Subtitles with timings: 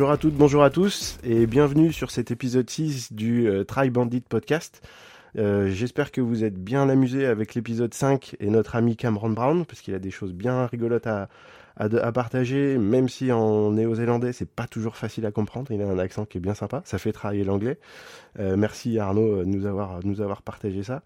[0.00, 3.90] Bonjour à toutes, bonjour à tous et bienvenue sur cet épisode 6 du euh, Try
[3.90, 4.80] Bandit podcast.
[5.36, 9.66] Euh, J'espère que vous êtes bien amusés avec l'épisode 5 et notre ami Cameron Brown
[9.66, 11.28] parce qu'il a des choses bien rigolotes à,
[11.76, 15.70] à, à partager, même si en néo-zélandais c'est pas toujours facile à comprendre.
[15.70, 17.78] Il a un accent qui est bien sympa, ça fait travailler l'anglais.
[18.38, 21.02] Euh, merci Arnaud de nous avoir, nous avoir partagé ça.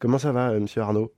[0.00, 1.12] Comment ça va, euh, monsieur Arnaud?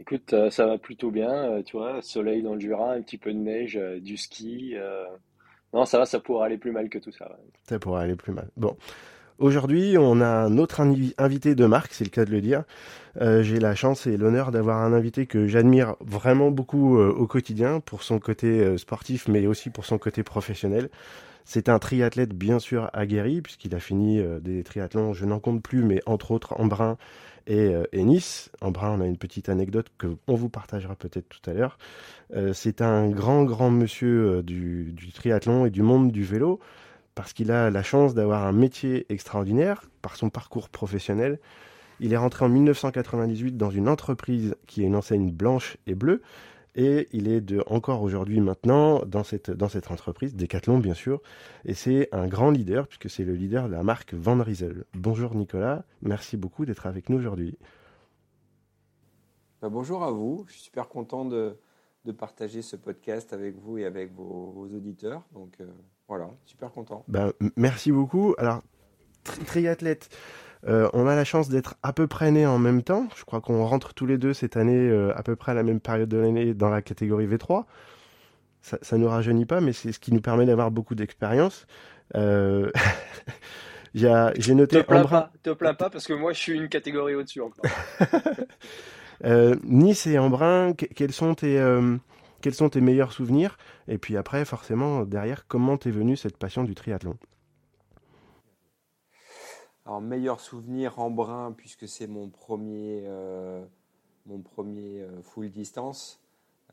[0.00, 3.18] Écoute, euh, ça va plutôt bien, euh, tu vois, soleil dans le Jura, un petit
[3.18, 4.76] peu de neige, euh, du ski.
[5.74, 7.28] Non, ça va, ça pourrait aller plus mal que tout ça.
[7.68, 8.48] Ça pourrait aller plus mal.
[8.56, 8.76] Bon.
[9.38, 12.64] Aujourd'hui, on a un autre invi- invité de marque, c'est le cas de le dire.
[13.20, 17.28] Euh, J'ai la chance et l'honneur d'avoir un invité que j'admire vraiment beaucoup euh, au
[17.28, 20.88] quotidien pour son côté euh, sportif, mais aussi pour son côté professionnel.
[21.44, 25.82] C'est un triathlète bien sûr aguerri, puisqu'il a fini des triathlons, je n'en compte plus,
[25.82, 26.98] mais entre autres Embrun
[27.48, 28.50] et, euh, et Nice.
[28.60, 31.78] Embrun, on a une petite anecdote que on vous partagera peut-être tout à l'heure.
[32.36, 36.60] Euh, c'est un grand, grand monsieur euh, du, du triathlon et du monde du vélo
[37.14, 41.40] parce qu'il a la chance d'avoir un métier extraordinaire par son parcours professionnel.
[41.98, 46.22] Il est rentré en 1998 dans une entreprise qui est une enseigne blanche et bleue,
[46.78, 51.20] et il est de, encore aujourd'hui maintenant dans cette, dans cette entreprise, Decathlon bien sûr,
[51.64, 54.84] et c'est un grand leader puisque c'est le leader de la marque Van Riesel.
[54.94, 57.58] Bonjour Nicolas, merci beaucoup d'être avec nous aujourd'hui.
[59.60, 61.58] Bah, bonjour à vous, je suis super content de,
[62.04, 65.22] de partager ce podcast avec vous et avec vos, vos auditeurs.
[65.34, 65.66] Donc euh,
[66.06, 67.04] voilà, super content.
[67.08, 68.34] Ben, merci beaucoup.
[68.38, 68.62] Alors,
[69.24, 70.08] tri- triathlète,
[70.66, 73.06] euh, on a la chance d'être à peu près nés en même temps.
[73.16, 75.62] Je crois qu'on rentre tous les deux cette année euh, à peu près à la
[75.62, 77.64] même période de l'année dans la catégorie V3.
[78.62, 81.66] Ça, ça nous rajeunit pas, mais c'est ce qui nous permet d'avoir beaucoup d'expérience.
[82.16, 82.70] Euh,
[83.94, 86.68] J'ai Te noté plains Embrun, pas, te plains pas parce que moi je suis une
[86.68, 87.64] catégorie au-dessus encore.
[89.64, 90.74] Nice et Embrun.
[90.74, 91.58] que- quels sont tes
[92.40, 93.58] quels sont tes meilleurs souvenirs?
[93.88, 97.16] Et puis après, forcément, derrière, comment t'es venue cette passion du triathlon?
[99.88, 103.64] Alors meilleur souvenir en brun puisque c'est mon premier, euh,
[104.26, 106.20] mon premier euh, full distance.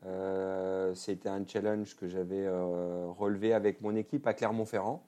[0.04, 5.02] Euh, C'était un challenge que j'avais relevé avec mon équipe à Clermont-Ferrand.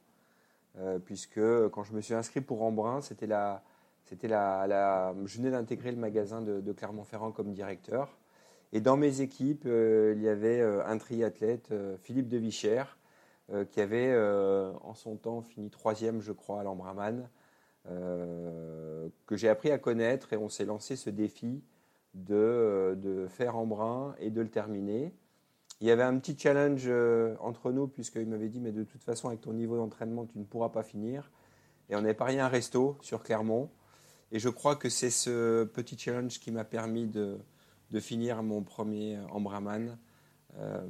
[1.04, 3.62] Puisque quand je me suis inscrit pour Embrun, c'était la,
[4.04, 8.16] c'était la, je venais d'intégrer le magasin de, Clermont-Ferrand comme directeur.
[8.72, 12.96] Et dans mes équipes, il y avait un triathlète, Philippe de Vichère,
[13.70, 17.37] qui avait en son temps fini troisième, je crois, à l'Embrunman, euh,
[17.84, 21.62] que j'ai appris à connaître et on s'est lancé ce défi
[22.14, 25.14] de, euh, de faire Embrun et de le terminer.
[25.80, 29.04] Il y avait un petit challenge euh, entre nous, puisqu'il m'avait dit, mais de toute
[29.04, 31.30] façon, avec ton niveau d'entraînement, tu ne pourras pas finir.
[31.88, 33.70] Et on avait parié un resto sur Clermont.
[34.32, 37.38] Et je crois que c'est ce petit challenge qui m'a permis de,
[37.90, 39.96] de finir mon premier Embraman
[40.58, 40.86] euh,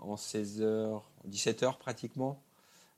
[0.00, 2.42] en 16 heures, 17 heures pratiquement,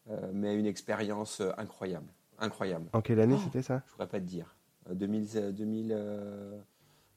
[0.09, 2.13] euh, mais une expérience euh, incroyable.
[2.39, 2.87] Incroyable.
[2.93, 3.43] En quelle année Oh.
[3.45, 3.83] c'était ça?
[3.87, 4.55] Je ne pourrais pas te dire.
[4.91, 6.51] Euh, 2000, euh, 2000 euh,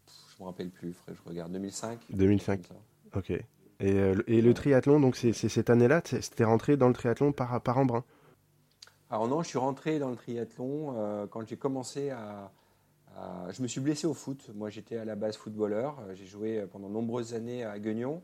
[0.05, 1.51] pff, je ne me rappelle plus, frère, je regarde.
[1.51, 2.67] 2005 2005.
[2.67, 3.17] comme ça.
[3.19, 3.29] Ok.
[3.31, 3.43] Et,
[3.81, 6.93] euh, le- et le triathlon, donc c'est c'est cette année-là, t'es- c'était rentré dans le
[6.93, 8.03] triathlon par, par Embrun?
[9.09, 12.51] Alors non, je suis rentré dans le triathlon euh, quand j'ai commencé à,
[13.17, 14.49] à- Je me suis blessé au foot.
[14.53, 15.97] Moi, j'étais à la base footballeur.
[16.01, 18.21] Euh, J'ai joué pendant de nombreuses années à Guignon.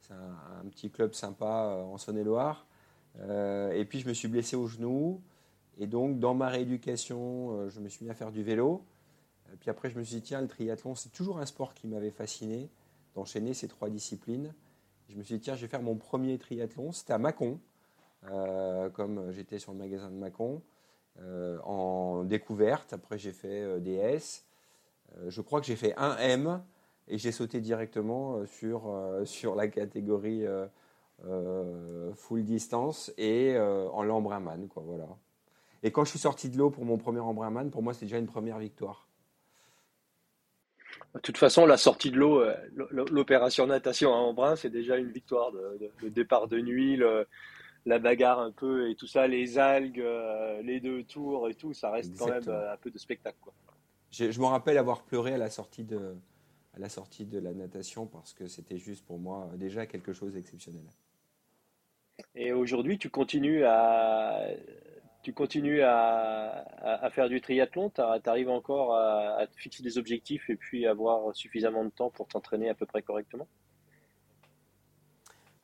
[0.00, 2.66] C'est un, un petit club sympa euh, en Saône-et-Loire.
[3.20, 5.20] Euh, et puis, je me suis blessé au genou.
[5.78, 8.84] Et donc, dans ma rééducation, euh, je me suis mis à faire du vélo.
[9.60, 12.10] Puis après, je me suis dit, tiens, le triathlon, c'est toujours un sport qui m'avait
[12.10, 12.70] fasciné,
[13.14, 14.54] d'enchaîner ces trois disciplines.
[15.08, 16.92] Je me suis dit, tiens, je vais faire mon premier triathlon.
[16.92, 17.60] C'était à Mâcon,
[18.30, 20.62] euh, comme j'étais sur le magasin de Mâcon,
[21.20, 22.92] euh, en découverte.
[22.92, 24.44] Après, j'ai fait euh, des S.
[25.16, 26.62] Euh, je crois que j'ai fait un M
[27.06, 28.92] et j'ai sauté directement sur,
[29.24, 30.44] sur la catégorie
[32.14, 35.06] full distance et en l'embrunman, quoi, voilà.
[35.84, 38.18] Et quand je suis sorti de l'eau pour mon premier embrunman, pour moi, c'était déjà
[38.18, 39.06] une première victoire.
[41.14, 42.54] De toute façon, la sortie de l'eau, euh,
[42.90, 45.52] l'opération natation à Embrun, c'est déjà une victoire.
[45.52, 47.28] De, de- le départ de nuit, le-
[47.86, 51.74] la bagarre un peu et tout ça, les algues, euh, les deux tours et tout,
[51.74, 53.36] ça reste quand même euh, un peu de spectacle.
[53.42, 53.52] Quoi.
[54.10, 56.14] Je me rappelle avoir pleuré à la sortie de,
[56.74, 60.32] à la, sortie de la natation parce que c'était juste pour moi déjà quelque chose
[60.32, 60.84] d'exceptionnel.
[62.34, 64.46] Et aujourd'hui, tu continues à,
[65.24, 70.56] tu continues à, faire du triathlon, tu arrives encore à, te fixer des objectifs et
[70.56, 73.48] puis avoir suffisamment de temps pour t'entraîner à peu près correctement?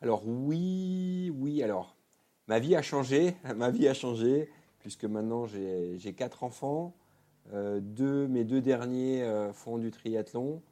[0.03, 1.95] Alors oui, oui, alors
[2.49, 6.95] ma vie a changé, ma vie a changé puisque maintenant j'ai quatre enfants,
[7.53, 10.63] Euh, deux, mes deux derniers euh, font du triathlon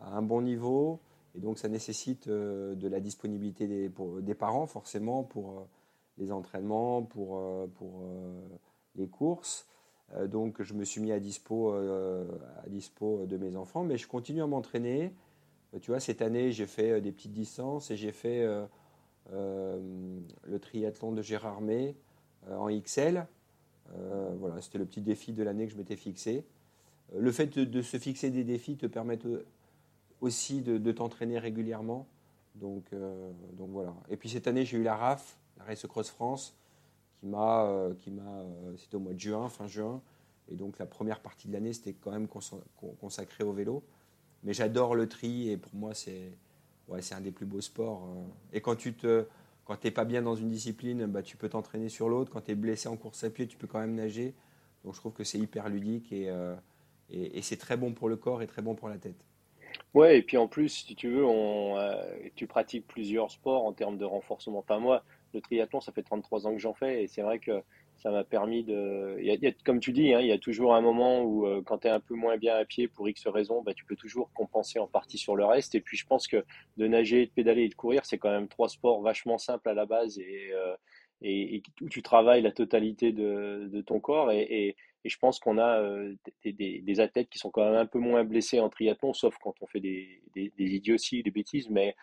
[0.00, 1.00] à un bon niveau
[1.34, 5.66] et donc ça nécessite euh, de la disponibilité des, parents forcément pour
[6.22, 7.40] les entraînements, pour,
[7.74, 8.04] pour
[8.96, 9.66] les courses.
[10.26, 14.42] donc je me suis mis à dispo, à dispo de mes enfants, mais je continue
[14.42, 15.12] à m'entraîner.
[15.80, 18.46] tu vois, cette année, j'ai fait des petites distances et j'ai fait
[19.30, 21.96] le triathlon de Gérard May
[22.50, 23.26] en XL.
[24.38, 26.44] voilà, c'était le petit défi de l'année que je m'étais fixé.
[27.14, 29.18] Le fait de, se fixer des défis te permet
[30.20, 32.06] aussi de, t'entraîner régulièrement.
[32.54, 33.94] Donc, euh, donc voilà.
[34.08, 36.56] Et puis cette année, j'ai eu la RAF, Race Cross France,
[37.18, 40.02] qui m'a, euh, qui m'a, euh, c'était au mois de juin, fin juin.
[40.50, 42.28] Et donc la première partie de l'année, c'était quand même
[43.00, 43.82] consacré au vélo.
[44.42, 46.32] Mais j'adore le tri et pour moi, c'est,
[46.88, 48.06] ouais, c'est un des plus beaux sports.
[48.52, 49.26] Et quand tu te,
[49.64, 52.32] quand t'es pas bien dans une discipline, bah, tu peux t'entraîner sur l'autre.
[52.32, 54.34] Quand tu es blessé en course à pied, tu peux quand même nager.
[54.84, 56.28] Donc je trouve que c'est hyper ludique et,
[57.08, 59.24] et, c'est très bon pour le corps et très bon pour la tête.
[59.94, 62.02] Ouais, et puis en plus, si tu veux, on, euh,
[62.34, 64.58] tu pratiques plusieurs sports en termes de renforcement.
[64.58, 67.62] Enfin, moi, le triathlon, ça fait 33 ans que j'en fais, et c'est vrai que
[68.02, 69.16] ça m'a permis de.
[69.20, 71.86] Y comme tu dis, hein, il y a toujours un moment où, euh, quand tu
[71.86, 74.78] es un peu moins bien à pied pour X raisons, bah, tu peux toujours compenser
[74.80, 75.74] en partie sur le reste.
[75.76, 76.44] Et puis, je pense que
[76.76, 79.74] de nager, de pédaler et de courir, c'est quand même trois sports vachement simples à
[79.74, 84.32] la base et, euh, où tu travailles la totalité de, ton corps.
[84.32, 86.14] et, je pense qu'on a euh,
[86.44, 89.66] des, athlètes qui sont quand même un peu moins blessés en triathlon, sauf quand on
[89.66, 91.96] fait des, des, des idioties, des bêtises, mais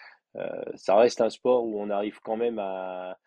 [0.76, 3.18] ça reste un sport où on arrive quand même à,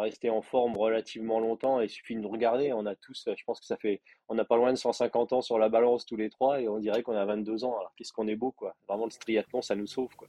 [0.00, 1.80] rester en forme relativement longtemps.
[1.80, 2.72] Et il suffit de regarder.
[2.72, 5.42] On a tous, je pense que ça fait, on n'a pas loin de 150 ans
[5.42, 7.76] sur la balance tous les trois et on dirait qu'on a 22 ans.
[7.78, 8.74] Alors qu'est-ce qu'on est beau, quoi.
[8.88, 10.28] Vraiment, le triathlon, ça nous sauve, quoi.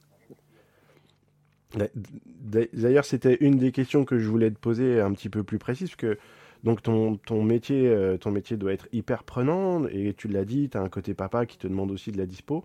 [1.76, 5.90] D'ailleurs, c'était une des questions que je voulais te poser un petit peu plus précise,
[5.90, 6.18] parce que
[6.62, 10.78] donc ton, métier, euh, ton métier doit être hyper prenant, et tu l'as dit, tu
[10.78, 12.64] as un côté papa qui te demande aussi de la dispo.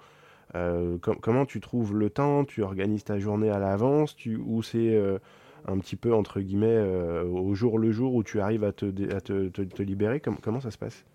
[0.56, 2.46] Euh, comment tu trouves le temps?
[2.46, 4.16] Tu organises ta journée à l'avance?
[4.26, 5.20] Ou c'est euh,
[5.68, 6.80] un petit peu, entre guillemets,
[7.24, 10.20] au jour le jour où tu arrives à te, libérer?
[10.20, 11.06] Comment ça se passe?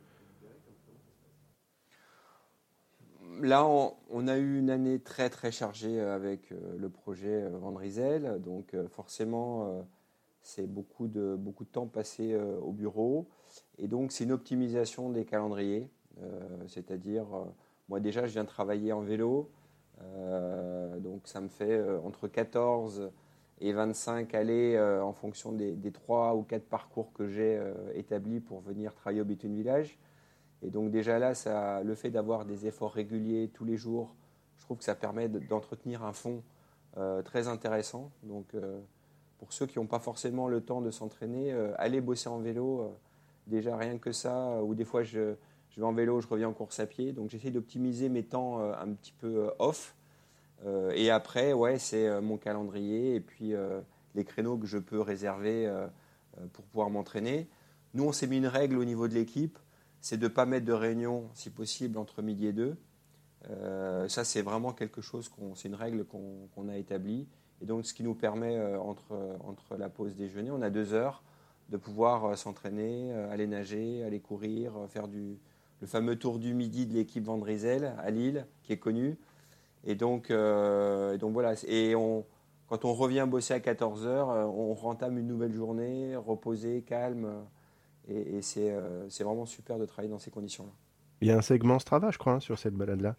[3.40, 9.84] Là, on, a eu une année très très chargée avec le projet Vendrizel, donc forcément
[10.44, 13.26] c'est beaucoup de, beaucoup de temps passé euh, au bureau.
[13.78, 15.90] Et donc, c'est une optimisation des calendriers.
[16.22, 16.38] Euh,
[16.68, 17.44] c'est-à-dire, euh,
[17.88, 19.50] moi déjà, je viens travailler en vélo.
[21.00, 23.10] donc, ça me fait entre 14
[23.60, 27.60] et 25 allées en fonction des, des 3 ou 4 parcours que j'ai
[27.94, 29.98] établis pour venir travailler au Béthune Village.
[30.62, 34.14] Et donc, déjà là, ça, le fait d'avoir des efforts réguliers tous les jours,
[34.58, 36.42] je trouve que ça permet d'entretenir un fond
[37.24, 38.10] très intéressant.
[38.22, 38.54] Donc,
[39.44, 42.80] pour ceux qui n'ont pas forcément le temps de s'entraîner, euh, aller bosser en vélo,
[42.80, 42.88] euh,
[43.46, 45.34] déjà rien que ça, ou des fois je,
[45.74, 47.12] je, vais en vélo, je reviens en course à pied.
[47.12, 49.94] Donc j'essaie d'optimiser mes temps euh, un petit peu off.
[50.94, 53.52] et après, ouais, c'est mon calendrier et puis
[54.14, 55.70] les créneaux que je peux réserver
[56.54, 57.48] pour pouvoir m'entraîner.
[57.92, 59.58] Nous, on s'est mis une règle au niveau de l'équipe,
[60.00, 62.76] c'est de ne pas mettre de réunion, si possible, entre midi et deux.
[64.08, 67.26] ça, c'est vraiment quelque chose, c'est une règle qu'on a établie.
[67.64, 70.92] Et donc, ce qui nous permet, euh, entre, entre la pause déjeuner, on a deux
[70.92, 71.22] heures,
[71.70, 75.38] de pouvoir euh, s'entraîner, euh, aller nager, aller courir, faire du,
[75.84, 79.18] le fameux tour du midi de l'équipe Vendrizel à Lille, qui est connu.
[79.84, 81.52] Et donc, donc voilà.
[81.68, 82.24] Et on,
[82.68, 87.44] quand on revient bosser à 14 heures, on rentame une nouvelle journée, reposé, calme.
[88.08, 88.72] Et, et c'est
[89.20, 90.72] vraiment super de travailler dans ces conditions-là.
[91.20, 93.16] Il y a un segment Strava, je crois, hein, sur cette balade-là.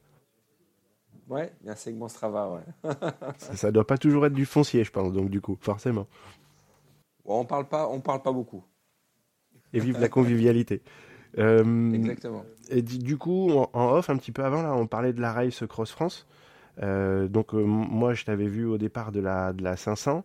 [1.30, 2.94] Ouais, il y a un segment Strava, ouais.
[3.38, 6.08] ça, ne doit pas toujours être du foncier, je pense, donc du coup, forcément.
[7.26, 8.64] on parle pas, on parle pas beaucoup.
[9.72, 10.82] Et vive la convivialité.
[11.38, 12.46] Euh, Exactement.
[12.70, 15.64] Et du coup, en, off, un petit peu avant, là, on parlait de la Race
[15.68, 16.28] Cross France.
[16.82, 20.24] Euh, donc euh, moi, je t'avais vu au départ de la, de la 500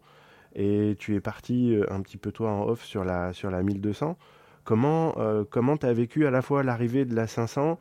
[0.57, 4.17] et tu es parti un petit peu toi en off sur la, sur la 1200.
[4.65, 5.15] Comment
[5.49, 7.79] comment tu vécu à la fois l'arrivée de la 500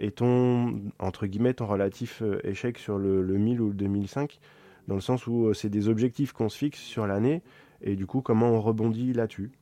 [0.00, 4.40] et ton, entre guillemets, ton relatif euh, échec sur le, 1000 ou le 2005,
[4.88, 7.42] dans le sens où euh, c'est des objectifs qu'on se fixe sur l'année,
[7.82, 9.52] et du coup, comment on rebondit là-dessus?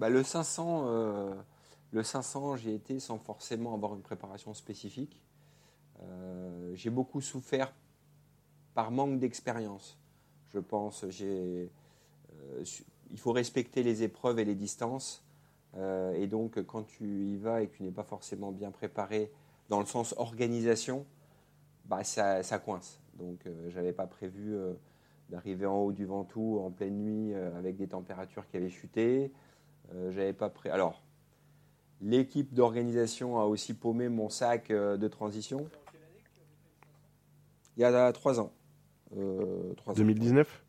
[0.00, 1.34] Bah, Le 500, euh,
[1.92, 5.22] le 500 j'y été sans forcément avoir une préparation spécifique.
[6.74, 7.72] j'ai beaucoup souffert
[8.74, 9.98] par manque d'expérience,
[10.48, 11.04] je pense.
[11.08, 11.70] J'ai,
[13.10, 15.22] il faut respecter les épreuves et les distances.
[15.76, 19.30] Euh, et donc, quand tu y vas et que tu n'es pas forcément bien préparé
[19.68, 21.06] dans le sens organisation,
[21.84, 23.00] bah, ça, coince.
[23.14, 24.72] Donc, euh, je n'avais pas prévu euh,
[25.28, 29.32] d'arriver en haut du Ventoux en pleine nuit avec des températures qui avaient chuté.
[30.10, 30.70] J'avais pas pré...
[30.70, 31.02] Alors,
[32.00, 35.68] l'équipe d'organisation a aussi paumé mon sac de transition.
[37.76, 38.52] Il y a trois ans.
[39.12, 40.64] 2019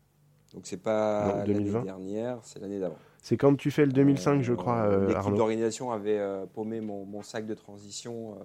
[0.53, 2.97] Donc c'est pas l'année dernière, c'est l'année d'avant.
[3.21, 4.87] C'est quand tu fais le 2005, je crois.
[4.87, 6.19] Euh, L'équipe d'organisation avait
[6.53, 8.37] paumé mon, sac de transition,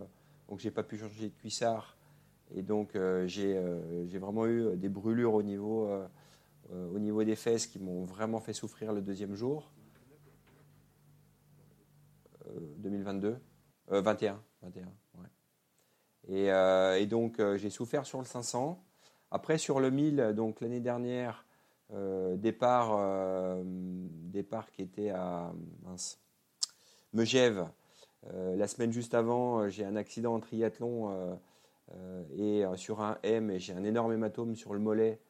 [0.49, 1.97] donc j'ai pas pu changer de cuissard.
[2.55, 2.91] Et donc
[3.27, 3.59] j'ai
[4.19, 5.89] vraiment eu des brûlures au niveau,
[6.73, 9.71] au niveau des fesses qui m'ont vraiment fait souffrir le deuxième jour.
[12.79, 13.39] 2022,
[13.89, 14.89] 21, 21,
[16.29, 18.83] Et, donc j'ai souffert sur le 500.
[19.31, 21.47] Après sur le 1000, donc l'année dernière,
[21.93, 25.53] euh, départ, euh, départ qui était à
[25.85, 26.21] mince,
[27.13, 27.69] Megève.
[28.33, 31.39] Euh, la semaine juste avant, j'ai un accident en triathlon
[32.37, 35.21] et sur un M, et j'ai un énorme hématome sur le mollet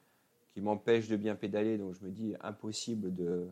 [0.54, 1.76] qui m'empêche de bien pédaler.
[1.76, 3.48] Donc je me dis impossible de,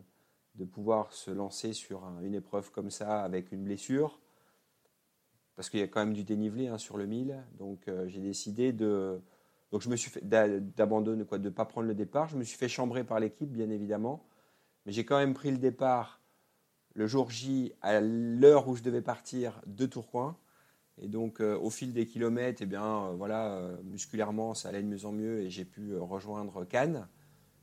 [0.55, 4.19] de pouvoir se lancer sur une épreuve comme ça avec une blessure,
[5.55, 7.43] parce qu'il y a quand même du dénivelé hein, sur le 1000.
[7.57, 9.21] Donc euh, j'ai décidé de,
[9.71, 12.27] donc je me suis d'abandonner quoi, de pas prendre le départ.
[12.27, 14.25] Je me suis fait chambrer par l'équipe, bien évidemment,
[14.85, 16.21] mais j'ai quand même pris le départ
[16.93, 20.37] le jour J à l'heure où je devais partir de Tourcoing.
[20.97, 24.87] Et donc, euh, au fil des kilomètres, eh bien, euh, voilà, musculairement, ça allait de
[24.87, 27.07] mieux en mieux et j'ai pu rejoindre Cannes.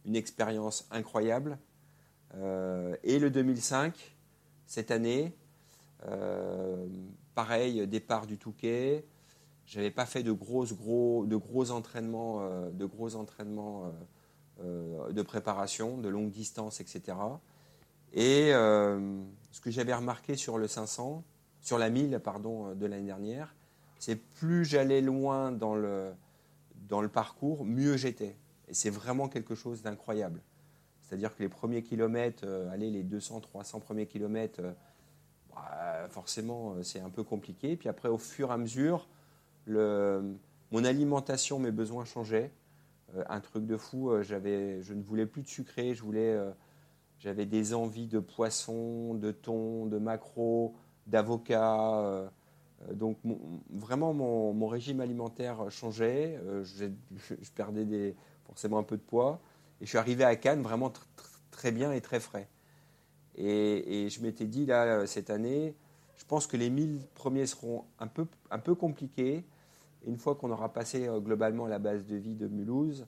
[0.04, 1.58] Une expérience incroyable.
[2.34, 4.16] Euh, et le 2005,
[4.66, 5.34] cette année,
[6.06, 6.86] euh,
[7.34, 9.04] pareil, départ du Touquet.
[9.66, 13.92] J'avais pas fait de gros, gros, de entraînements, euh, de gros entraînements
[14.60, 17.16] de préparation, de longue distance, etc.
[18.12, 21.24] Et ce que j'avais remarqué sur le 500,
[21.60, 23.56] sur la 1000 pardon, de l'année dernière,
[23.98, 26.12] c'est plus j'allais loin dans le,
[26.88, 28.36] dans le parcours, mieux j'étais.
[28.68, 30.40] Et c'est vraiment quelque chose d'incroyable.
[31.12, 34.72] C'est-à-dire que les premiers kilomètres, euh, les 200, 300 premiers kilomètres, euh,
[35.54, 37.76] bah, forcément, euh, c'est un peu compliqué.
[37.76, 39.06] Puis après, au fur et à mesure,
[39.66, 42.50] mon alimentation, mes besoins changeaient.
[43.28, 45.94] un truc de fou, je ne voulais plus de sucré,
[47.18, 50.74] j'avais des envies de poisson, de thon, de maquereau,
[51.06, 52.32] d'avocat.
[52.90, 53.18] donc
[53.70, 56.40] vraiment, mon, régime alimentaire changeait.
[56.64, 56.86] Je,
[57.54, 58.16] perdais
[58.46, 59.42] forcément un peu de poids.
[59.82, 60.92] Et je suis arrivé à Cannes vraiment
[61.50, 62.48] très bien et très frais.
[63.34, 65.74] Et, je m'étais dit, là, cette année,
[66.16, 69.44] je pense que les 1000 premiers seront un peu, un peu compliqués.
[70.06, 73.06] une fois qu'on aura passé euh, globalement la base de vie de Mulhouse,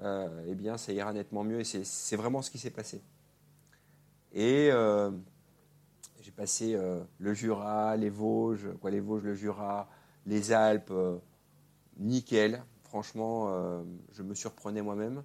[0.00, 1.58] euh, eh bien, ça ira nettement mieux.
[1.58, 3.02] Et c'est vraiment ce qui s'est passé.
[4.32, 5.10] Et euh,
[6.20, 6.78] j'ai passé
[7.18, 9.88] le Jura, les Vosges, quoi, les Vosges, le Jura,
[10.26, 10.92] les Alpes,
[11.98, 12.62] nickel.
[12.84, 15.24] Franchement, je me surprenais moi-même.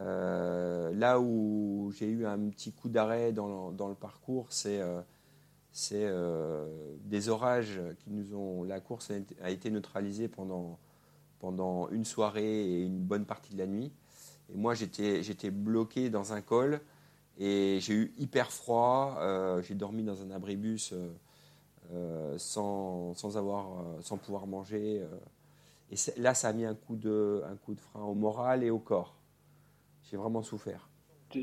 [0.00, 5.00] Euh, là où j'ai eu un petit coup d'arrêt dans, le parcours, c'est euh,
[5.92, 8.62] euh, des orages qui nous ont.
[8.64, 9.10] La course
[9.42, 10.78] a été neutralisée pendant,
[11.90, 13.92] une soirée et une bonne partie de la nuit.
[14.52, 16.80] Et moi, j'étais bloqué dans un col
[17.38, 19.18] et j'ai eu hyper froid.
[19.62, 20.94] j'ai dormi dans un abribus
[22.36, 25.04] sans, sans, pouvoir manger.
[25.90, 27.42] et là, ça a mis un coup de
[27.76, 29.17] frein au moral et au corps
[30.10, 30.88] j'ai vraiment souffert.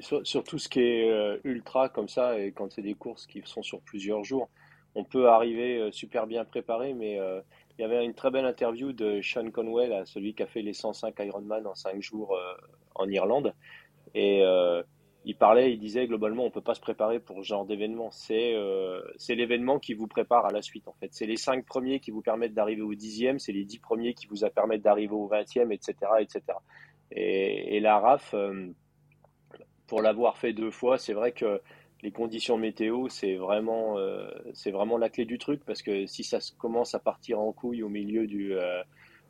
[0.02, 3.44] Sur, tout ce qui est euh, ultra comme ça, et quand c'est des courses qui
[3.46, 4.50] sont sur plusieurs jours,
[4.96, 7.42] on peut arriver euh, super bien préparé, mais euh,
[7.78, 10.74] il y avait une très belle interview de Sean Conwell, celui qui a fait les
[10.74, 12.40] 105 Ironman en 5 jours
[12.96, 13.54] en Irlande.
[14.16, 14.42] Et
[15.26, 18.12] il parlait, il disait globalement, on ne peut pas se préparer pour ce genre d'événement.
[18.12, 18.56] C'est
[19.18, 21.10] c'est l'événement qui vous prépare à la suite, en fait.
[21.12, 24.26] C'est les 5 premiers qui vous permettent d'arriver au 10e, c'est les 10 premiers qui
[24.26, 25.96] vous permettent d'arriver au 20e, etc.
[26.22, 26.42] etc.
[27.12, 28.68] Et, la RAF, euh,
[29.88, 31.62] pour l'avoir fait deux fois, c'est vrai que
[32.02, 34.30] les conditions météo, c'est vraiment, euh,
[34.68, 37.90] vraiment la clé du truc parce que si ça commence à partir en couille au
[37.90, 38.84] milieu du, euh,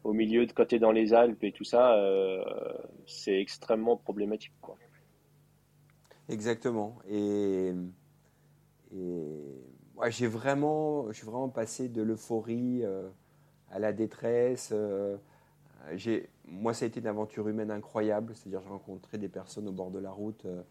[0.03, 1.97] au milieu de côté dans les Alpes et tout ça,
[3.07, 4.53] c'est extrêmement problématique.
[4.61, 4.77] Quoi.
[6.29, 6.97] Exactement.
[7.09, 7.71] Et,
[8.93, 9.41] et
[10.09, 12.83] j'ai vraiment, je suis vraiment passé de l'euphorie
[13.71, 14.73] à la détresse.
[15.93, 18.35] j'ai moi, ça a été une aventure humaine incroyable.
[18.35, 20.45] C'est-à-dire, j'ai rencontré des personnes au bord de la route.
[20.45, 20.61] Euh,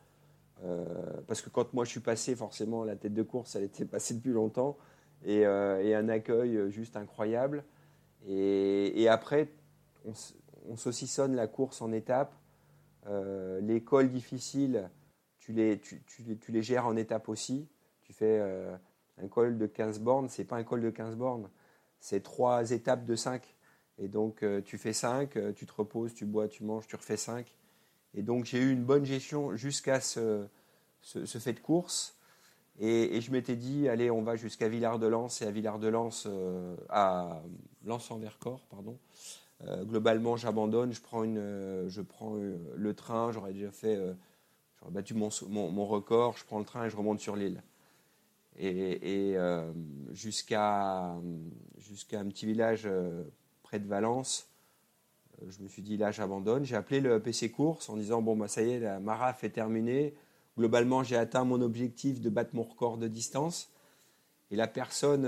[0.64, 0.85] euh,
[1.26, 4.14] parce que quand moi je suis passé, forcément, la tête de course, elle était passée
[4.14, 4.76] depuis longtemps.
[5.25, 7.64] Et, euh, un accueil juste incroyable.
[8.26, 9.50] Et, après,
[10.04, 12.35] on, saucissonne la course en étapes.
[13.61, 14.88] les cols difficiles,
[15.38, 17.69] tu les, tu, tu, les gères en étapes aussi.
[18.02, 18.40] Tu fais
[19.19, 21.50] un col de 15 bornes, c'est pas un col de 15 bornes,
[22.00, 23.54] c'est trois étapes de 5.
[23.99, 26.97] Et donc, euh, tu fais 5, euh, tu te reposes, tu bois, tu manges, tu
[26.97, 27.47] refais 5.
[28.15, 30.47] Et donc, j'ai eu une bonne gestion jusqu'à ce,
[31.01, 32.17] ce, fait de course.
[32.81, 37.43] Et, je m'étais dit, allez, on va jusqu'à Villard-de-Lans et à Villard-de-Lans, euh, à
[37.85, 38.99] Lens-en-Vercors, pardon.
[39.85, 43.97] globalement, j'abandonne, je prends, une, je prends le train, j'aurais déjà fait
[44.79, 47.63] j'aurais battu mon, mon, record, je prends le train et je remonte sur l'île.
[48.59, 49.37] Et,
[50.13, 51.15] jusqu'à
[51.79, 52.89] jusqu'à un petit village
[53.78, 54.49] de Valence,
[55.49, 56.64] je me suis dit là j'abandonne.
[56.64, 59.50] J'ai appelé le PC Course en disant bon bah ça y est, la Maraf est
[59.50, 60.14] terminée.
[60.57, 63.71] Globalement j'ai atteint mon objectif de battre mon record de distance.
[64.50, 65.25] Et la personne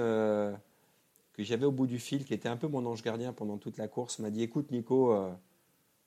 [1.37, 3.77] que j'avais au bout du fil, qui était un peu mon ange gardien pendant toute
[3.77, 5.31] la course, m'a dit écoute Nico, euh,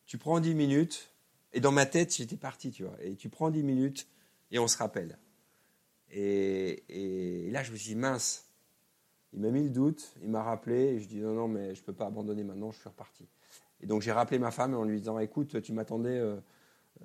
[0.07, 1.11] tu prends 10 minutes.
[1.53, 2.95] Et dans ma tête, j'étais parti, tu vois.
[3.01, 4.07] Et tu prends 10 minutes
[4.51, 5.17] et on se rappelle.
[6.11, 8.48] Et, là, je me suis dit mince.
[9.33, 10.95] Il m'a mis le doute, il m'a rappelé.
[10.95, 13.27] Et je dis non, non, mais je ne peux pas abandonner maintenant, je suis reparti.
[13.81, 16.17] Et donc j'ai rappelé ma femme en lui disant écoute, tu m'attendais.
[16.17, 16.37] Euh,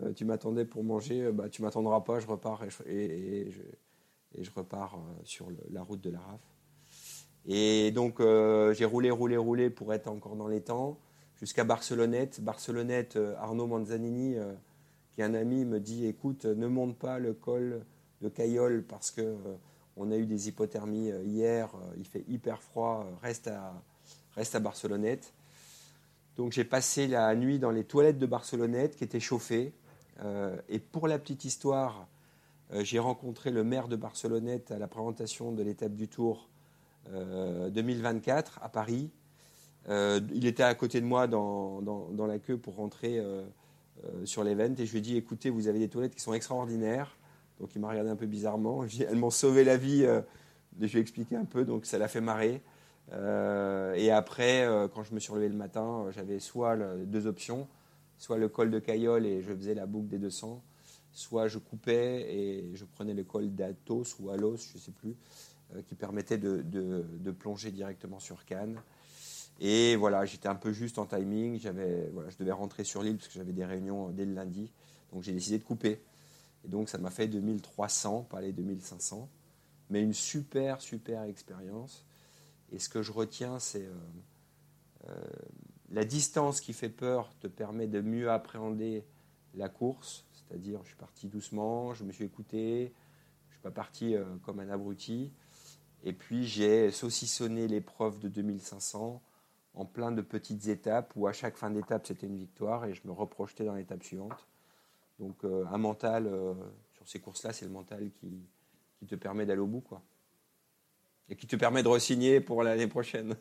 [0.03, 3.53] euh, tu m'attendais pour manger, bah, tu m'attendras pas, je repars et
[4.37, 6.41] je, repars sur la route de la RAF.
[7.47, 10.99] Et donc, euh, j'ai roulé, roulé, roulé pour être encore dans les temps,
[11.39, 12.41] jusqu'à Barcelonnette.
[12.41, 14.53] Barcelonnette, euh, Arnaud Manzanini, euh,
[15.13, 17.85] qui est un ami, me dit écoute, ne monte pas le col
[18.23, 19.37] de Caillol parce que
[19.97, 23.75] on a eu des hypothermies hier, il fait hyper froid, reste à,
[24.35, 25.33] reste à Barcelonnette.
[26.37, 29.73] Donc, j'ai passé la nuit dans les toilettes de Barcelonnette qui étaient chauffées.
[30.69, 32.09] et pour la petite histoire,
[32.73, 36.49] j'ai rencontré le maire de Barcelonnette à la présentation de l'étape du Tour
[37.11, 39.11] 2024 euh, à Paris.
[39.89, 41.81] Euh, il était à côté de moi dans,
[42.27, 43.45] la queue pour rentrer euh,
[44.25, 47.17] sur l'event et je lui ai dit écoutez, vous avez des toilettes qui sont extraordinaires.
[47.61, 48.85] Donc il m'a regardé un peu bizarrement.
[49.01, 50.07] Elles m'ont sauvé la vie.
[50.81, 52.63] je lui ai expliqué un peu, donc ça l'a fait marrer.
[53.13, 57.69] et après, quand je me suis relevé le matin, j'avais soit deux options,
[58.19, 60.63] soit le col de Caillol et je faisais la boucle des 200,
[61.13, 65.17] soit je coupais et je prenais le col d'Athos ou Alos, je ne sais plus,
[65.75, 68.81] euh, qui permettait de, plonger directement sur Cannes.
[69.61, 71.61] Et voilà, j'étais un peu juste en timing.
[71.61, 74.73] J'avais, voilà, je devais rentrer sur l'île parce que j'avais des réunions dès le lundi.
[75.13, 76.01] Donc j'ai décidé de couper.
[76.65, 79.29] Et donc ça m'a fait 2300, pas les 2500.
[79.91, 82.07] Mais une super, super expérience.
[82.73, 83.95] Et ce que je retiens, c'est euh,
[85.09, 85.15] euh,
[85.91, 89.05] la distance qui fait peur te permet de mieux appréhender
[89.55, 90.25] la course.
[90.33, 92.93] C'est-à-dire, je suis parti doucement, je me suis écouté,
[93.49, 95.33] je ne suis pas parti comme un abruti.
[96.05, 99.23] Et puis j'ai saucissonné l'épreuve de 2500
[99.75, 103.01] en plein de petites étapes où à chaque fin d'étape c'était une victoire et je
[103.07, 104.47] me reprojetais dans l'étape suivante.
[105.19, 106.55] Donc euh, un mental euh,
[106.93, 108.43] sur ces courses-là, c'est le mental qui,
[108.99, 109.81] qui te permet d'aller au bout.
[109.81, 110.03] Quoi.
[111.29, 113.37] Et qui te permet de re-signer pour l'année prochaine.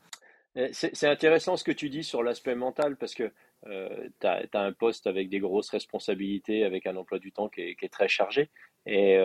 [0.72, 3.32] c'est intéressant ce que tu dis sur l'aspect mental parce que
[3.66, 7.60] euh, tu as, un poste avec des grosses responsabilités, avec un emploi du temps qui
[7.62, 8.50] est, qui est très chargé.
[8.86, 9.18] Et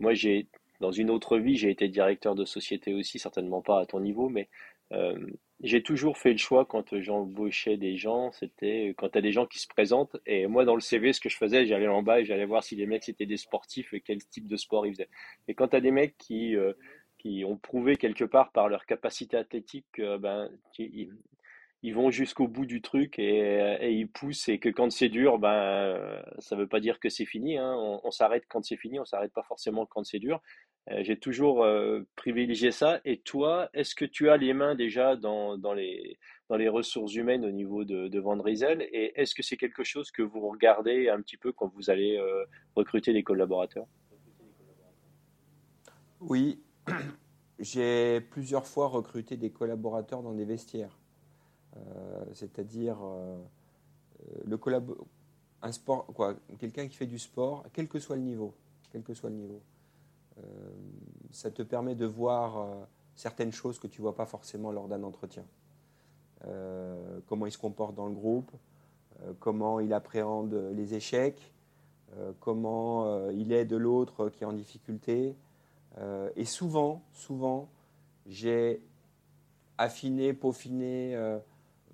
[0.00, 0.48] moi, j'ai
[0.80, 4.28] dans une autre vie, j'ai été directeur de société aussi, certainement pas à ton niveau,
[4.28, 4.48] mais
[4.92, 5.26] euh,
[5.62, 9.58] j'ai toujours fait le choix quand j'embauchais des gens, c'était quand tu des gens qui
[9.58, 10.16] se présentent.
[10.26, 12.62] Et moi, dans le CV, ce que je faisais, j'allais en bas et j'allais voir
[12.62, 15.08] si les mecs c'était des sportifs et quel type de sport ils faisaient.
[15.48, 16.74] Et quand tu des mecs qui, euh,
[17.18, 21.10] qui ont prouvé quelque part par leur capacité athlétique, euh, ben, ils,
[21.82, 25.38] ils vont jusqu'au bout du truc et, et, ils poussent et que quand c'est dur,
[25.38, 27.56] ben ça veut pas dire que c'est fini.
[27.58, 27.74] Hein.
[27.78, 30.42] On, on s'arrête quand c'est fini, on s'arrête pas forcément quand c'est dur.
[30.92, 33.00] Euh, j'ai toujours euh, privilégié ça.
[33.04, 36.18] Et toi, est-ce que tu as les mains déjà dans, dans, les,
[36.48, 40.10] dans les ressources humaines au niveau de, de Van Et est-ce que c'est quelque chose
[40.10, 42.44] que vous regardez un petit peu quand vous allez euh,
[42.76, 43.86] recruter des collaborateurs?
[46.20, 46.62] Oui,
[47.58, 50.98] j'ai plusieurs fois recruté des collaborateurs dans des vestiaires.
[52.32, 52.96] C'est-à-dire
[54.46, 54.56] le
[55.60, 58.54] un sport, quoi, quelqu'un qui fait du sport, quel que soit le niveau,
[58.90, 59.60] quel que soit le niveau.
[60.38, 60.42] Euh,
[61.30, 64.88] ça te permet de voir euh, certaines choses que tu ne vois pas forcément lors
[64.88, 65.44] d'un entretien.
[66.46, 68.52] Euh, comment il se comporte dans le groupe,
[69.40, 71.54] comment il appréhende les échecs,
[72.40, 75.34] comment il aide l'autre qui est en difficulté.
[76.36, 77.70] et souvent, souvent,
[78.26, 78.82] j'ai
[79.78, 81.16] affiné, peaufiné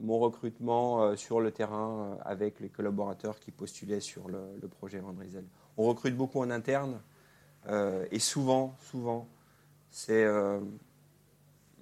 [0.00, 5.44] mon recrutement sur le terrain avec les collaborateurs qui postulaient sur le, le projet Vendrizel.
[5.76, 7.00] On recrute beaucoup en interne
[7.68, 9.28] euh, et souvent, souvent,
[9.90, 10.60] c'est euh,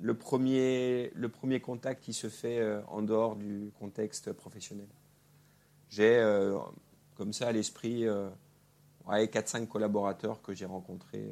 [0.00, 4.88] le, premier, le premier contact qui se fait euh, en dehors du contexte professionnel.
[5.88, 6.22] J'ai
[7.16, 11.28] comme ça à l'esprit ouais, 4-5 collaborateurs que j'ai rencontrés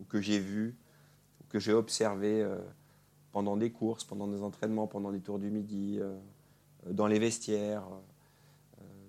[0.00, 0.76] ou que j'ai vus
[1.40, 2.44] ou que j'ai observés
[3.30, 6.00] pendant des courses, pendant des entraînements, pendant des tours du midi,
[6.88, 7.84] dans les vestiaires.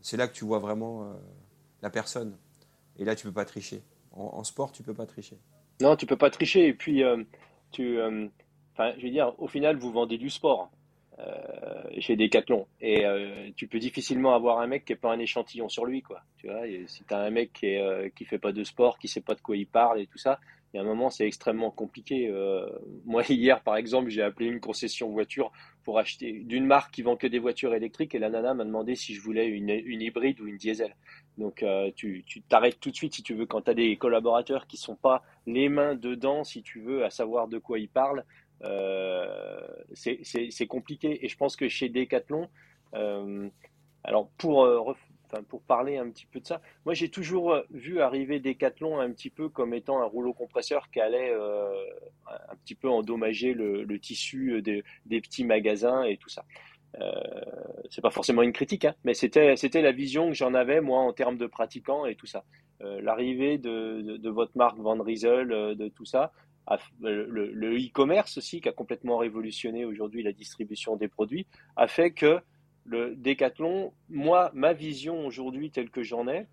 [0.04, 1.12] c'est là que tu vois vraiment
[1.82, 2.38] la personne.
[2.98, 3.82] Et là, tu ne peux pas tricher.
[4.12, 5.38] En, sport, tu peux pas tricher.
[5.82, 6.68] Non, tu peux pas tricher.
[6.68, 7.24] Et puis, euh,
[7.72, 8.28] tu, euh,
[8.78, 10.70] je veux dire, au final, vous vendez du sport.
[12.00, 12.68] chez Decathlon.
[12.82, 13.06] Et
[13.56, 16.22] tu peux difficilement avoir un mec qui n'est pas un échantillon sur lui, quoi.
[16.38, 19.08] Tu vois, si tu as un mec qui, est, qui fait pas de sport, qui
[19.08, 20.40] sait pas de quoi il parle et tout ça,
[20.74, 22.30] il y a un moment, c'est extrêmement compliqué.
[22.30, 22.66] Euh,
[23.06, 25.52] moi, hier, par exemple, j'ai appelé une concession voiture
[25.84, 28.96] pour acheter d'une marque qui vend que des voitures électriques et la nana m'a demandé
[28.96, 30.96] si je voulais une, une hybride ou une diesel.
[31.38, 34.68] Donc, euh, tu t'arrêtes tout de suite si tu veux quand tu as des collaborateurs
[34.68, 38.26] qui sont pas les mains dedans, si tu veux, à savoir de quoi ils parlent.
[38.64, 41.26] Euh, c'est compliqué.
[41.26, 42.48] Et je pense que chez Decathlon,
[42.94, 43.50] euh,
[44.04, 44.96] alors pour
[45.34, 49.00] euh, pour parler un petit peu de ça, moi j'ai toujours euh, vu arriver Decathlon
[49.00, 51.70] un petit peu comme étant un rouleau compresseur qui allait euh,
[52.28, 54.84] un petit peu endommager le, tissu des,
[55.22, 56.46] petits magasins et tout ça.
[57.00, 57.12] Euh,
[57.90, 61.14] c'est pas forcément une critique, hein, mais c'était la vision que j'en avais moi en
[61.14, 62.44] termes de pratiquants et tout ça.
[62.82, 66.32] Euh, l'arrivée de, votre marque Van Riesel, de tout ça,
[67.00, 72.40] le e-commerce aussi qui a complètement révolutionné aujourd'hui la distribution des produits, a fait que
[72.86, 76.48] le décathlon, moi, ma vision aujourd'hui telle que j'en ai,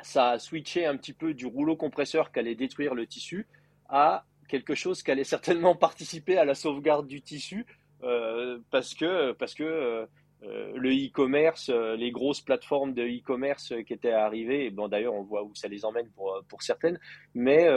[0.00, 3.46] ça a switché un petit peu du rouleau compresseur qui allait détruire le tissu
[3.88, 7.66] à quelque chose qui allait certainement participer à la sauvegarde du tissu
[8.02, 10.06] euh, parce que, parce que euh,
[10.74, 15.44] le e-commerce, euh, les grosses plateformes de e-commerce qui étaient arrivées, bon d'ailleurs on voit
[15.44, 16.98] où ça les emmène pour, pour certaines,
[17.34, 17.68] mais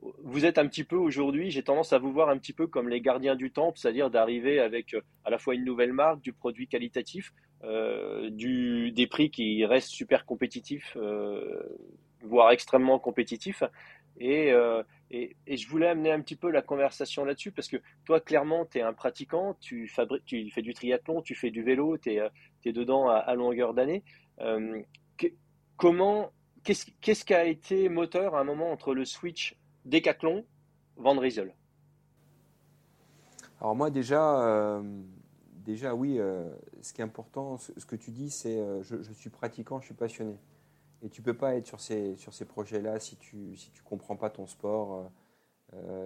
[0.00, 2.88] vous êtes un petit peu aujourd'hui, j'ai tendance à vous voir un petit peu comme
[2.88, 6.32] les gardiens du temple, c'est-à-dire d'arriver avec euh, à la fois une nouvelle marque, du
[6.32, 7.32] produit qualitatif,
[7.64, 11.62] euh, des prix qui restent super compétitifs, euh,
[12.22, 13.64] voire extrêmement compétitifs.
[14.20, 14.52] Et,
[15.10, 18.82] je voulais amener un petit peu la conversation là-dessus parce que toi, clairement, tu es
[18.82, 19.90] un pratiquant, tu,
[20.26, 24.02] tu fais du triathlon, tu fais du vélo, tu es, dedans à, longueur d'année.
[25.76, 26.32] comment,
[26.64, 30.44] qu'est-ce qui a été moteur à un moment entre le switch Décathlon,
[30.96, 31.54] Van Riesel
[33.60, 34.82] Alors moi déjà, euh,
[35.64, 36.48] déjà oui, euh,
[36.82, 39.94] ce qui est important, ce, que tu dis, c'est euh, je, suis pratiquant, je suis
[39.94, 40.36] passionné.
[41.02, 44.16] Et tu peux pas être sur ces, sur ces projets-là si tu si tu comprends
[44.16, 45.08] pas ton sport.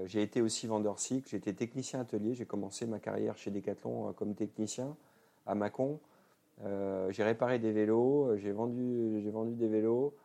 [0.05, 4.13] j'ai été aussi vendeur cycle, j'ai été technicien atelier, j'ai commencé ma carrière chez Decathlon
[4.13, 4.95] comme technicien
[5.47, 5.99] à Mâcon.
[7.09, 10.22] j'ai réparé des vélos, j'ai vendu, vendu des vélos, euh,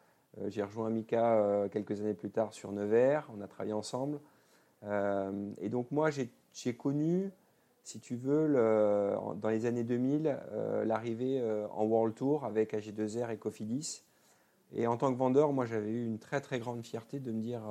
[0.47, 4.19] j'ai rejoint Mika euh, quelques années plus tard sur Nevers, on a travaillé ensemble.
[4.83, 7.31] Euh, et donc moi, j'ai connu,
[7.83, 8.53] si tu veux,
[9.35, 10.37] dans les années 2000,
[10.85, 14.03] l'arrivée en World Tour avec AG2R et Cofidis.
[14.73, 17.41] Et en tant que vendeur, moi, j'avais eu une très très grande fierté de me
[17.41, 17.61] dire,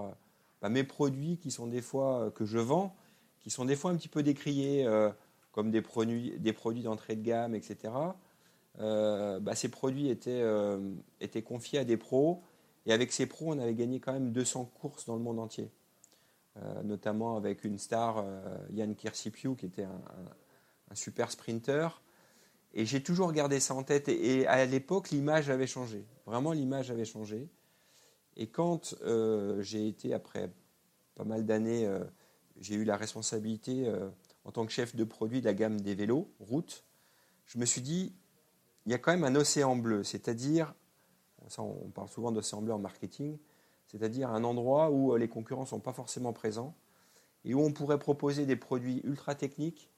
[0.62, 2.96] bah, mes produits qui sont des fois que je vends,
[3.40, 4.88] qui sont des fois un petit peu décriés
[5.52, 7.92] comme des produits, des produits d'entrée de gamme, etc.
[8.79, 12.42] Bah, ces produits étaient confiés à des pros
[12.87, 15.70] et avec ces pros, on avait gagné quand même 200 courses dans le monde entier.
[16.57, 18.25] Euh, notamment avec une star,
[18.72, 22.01] Yann euh, Kirsipiu, qui était un, super sprinter.
[22.72, 24.09] Et j'ai toujours gardé ça en tête.
[24.09, 26.07] Et, à l'époque, l'image avait changé.
[26.25, 27.49] Vraiment, l'image avait changé.
[28.37, 30.51] Et quand euh, j'ai été, après
[31.16, 31.90] pas mal d'années,
[32.61, 33.90] j'ai eu la responsabilité
[34.44, 36.85] en tant que chef de produit de la gamme des vélos, route,
[37.46, 38.14] je me suis dit,
[38.85, 40.75] il y a quand même un océan bleu, c'est-à-dire
[41.59, 43.39] on parle souvent d'océan bleu en marketing,
[43.87, 46.75] c'est-à-dire un endroit où euh, les concurrents ne sont pas forcément présents
[47.45, 49.89] et où on pourrait proposer des produits ultra techniques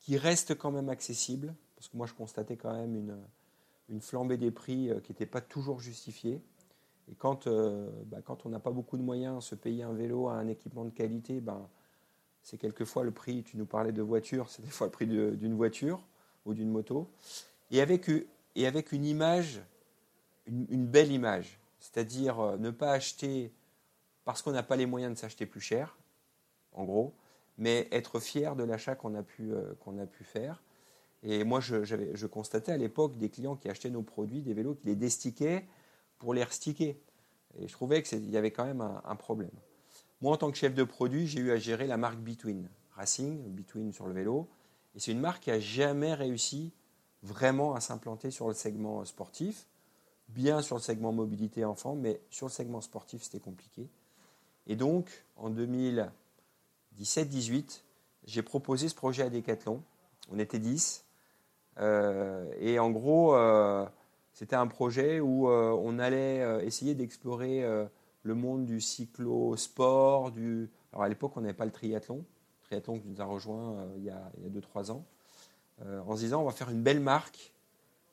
[0.00, 3.16] qui restent quand même accessibles, parce que moi je constatais quand même
[3.88, 6.42] une, flambée des prix euh, qui n'était pas toujours justifiée.
[7.10, 10.28] Et quand, euh, bah, quand on n'a pas beaucoup de moyens, se payer un vélo,
[10.28, 11.68] un équipement de qualité, ben,
[12.42, 15.54] c'est quelquefois le prix, tu nous parlais de voiture, c'est des fois le prix d'une
[15.54, 16.02] voiture
[16.44, 17.08] ou d'une moto.
[17.70, 18.10] Et avec,
[18.56, 19.62] et avec une image
[20.48, 23.52] une, belle image, c'est-à-dire euh, ne pas acheter
[24.24, 25.96] parce qu'on n'a pas les moyens de s'acheter plus cher,
[26.72, 27.14] en gros,
[27.56, 30.62] mais être fier de l'achat qu'on a, pu, euh, a pu faire.
[31.22, 34.74] Et moi, je, je constatais à l'époque des clients qui achetaient nos produits, des vélos,
[34.74, 35.66] qui les destiquaient
[36.18, 37.00] pour les restiquer.
[37.58, 39.50] Et je trouvais qu'il y avait quand même un, problème.
[40.20, 43.42] Moi, en tant que chef de produit, j'ai eu à gérer la marque Between Racing,
[43.54, 44.48] Between sur le vélo.
[44.94, 46.72] Et c'est une marque qui n'a jamais réussi
[47.22, 49.66] vraiment à s'implanter sur le segment sportif
[50.28, 53.88] bien sur le segment mobilité enfant, mais sur le segment sportif, c'était compliqué.
[54.66, 57.82] Et donc, en 2017-18,
[58.24, 59.82] j'ai proposé ce projet à Decathlon.
[60.30, 61.04] On était 10.
[61.78, 63.86] Euh, et en gros, euh,
[64.34, 67.64] c'était un projet où euh, on allait essayer d'explorer
[68.22, 70.32] le monde du cyclo-sport.
[70.92, 72.24] Alors à l'époque, on n'avait pas le triathlon.
[72.64, 75.06] Triathlon qui nous a rejoint il y a 2-3 ans.
[75.80, 77.54] en se disant, on va faire une belle marque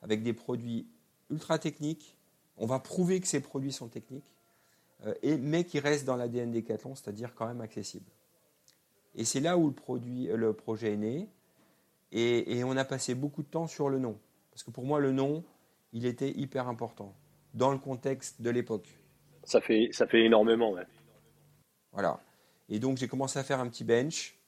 [0.00, 0.86] avec des produits
[1.30, 2.16] ultra technique.
[2.56, 4.32] On va prouver que ces produits sont techniques,
[5.04, 8.10] euh, et, mais qui restent dans l'ADN Decathlon, c'est-à-dire quand même accessibles.
[9.14, 11.28] Et c'est là où le, produit, euh, le projet est né.
[12.12, 14.18] Et, on a passé beaucoup de temps sur le nom.
[14.50, 15.44] Parce que pour moi, le nom,
[15.92, 17.14] il était hyper important
[17.52, 18.88] dans le contexte de l'époque.
[19.42, 20.86] Ça fait, ça fait énormément, ouais.
[21.92, 22.20] Voilà.
[22.68, 24.38] Et donc, j'ai commencé à faire un petit bench.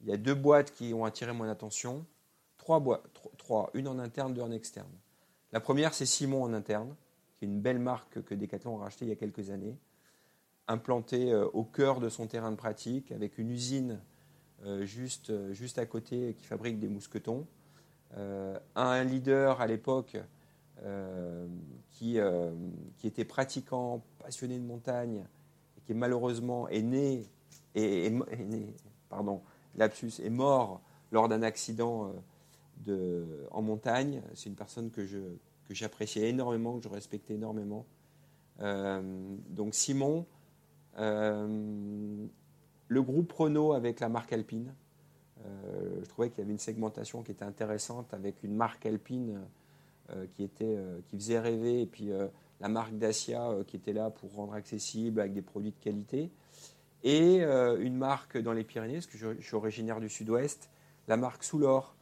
[0.00, 2.04] Il y a deux boîtes qui ont attiré mon attention.
[2.56, 3.04] Trois boîtes,
[3.36, 4.90] trois, une en interne, deux en externe.
[5.52, 6.94] La première, c'est Simon en interne,
[7.36, 9.78] qui est une belle marque que Decathlon a rachetée il y a quelques années,
[10.66, 14.00] implantée euh, au cœur de son terrain de pratique, avec une usine
[14.64, 17.46] euh, juste, euh, juste à côté qui fabrique des mousquetons.
[18.74, 20.16] un leader à l'époque
[21.90, 22.18] qui,
[22.96, 25.26] qui était pratiquant, passionné de montagne,
[25.76, 27.26] et qui malheureusement est né,
[27.74, 28.12] et,
[29.08, 29.42] pardon,
[29.74, 30.80] lapsus, est mort
[31.10, 32.12] lors d'un accident
[33.50, 34.22] en montagne.
[34.34, 35.02] C'est une personne que,
[35.70, 37.86] j'appréciais énormément, que je respectais énormément.
[38.60, 39.00] Euh,
[39.48, 40.26] donc Simon,
[40.98, 42.26] euh,
[42.88, 44.74] le groupe Renault avec la marque Alpine.
[45.44, 49.40] Euh, je trouvais qu'il y avait une segmentation qui était intéressante avec une marque Alpine
[50.32, 50.48] qui,
[51.12, 52.10] faisait rêver et puis
[52.60, 56.30] la marque Dacia qui était là pour rendre accessible avec des produits de qualité.
[57.04, 60.70] Et une marque dans les Pyrénées, parce que je suis originaire du sud-ouest,
[61.08, 61.94] la marque Soulor,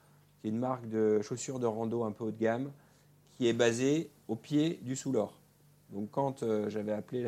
[0.49, 2.71] une marque de chaussures de rando un peu haut de gamme,
[3.37, 5.39] qui est basée au pied du Soulor.
[5.91, 7.27] Donc quand euh, j'avais appelé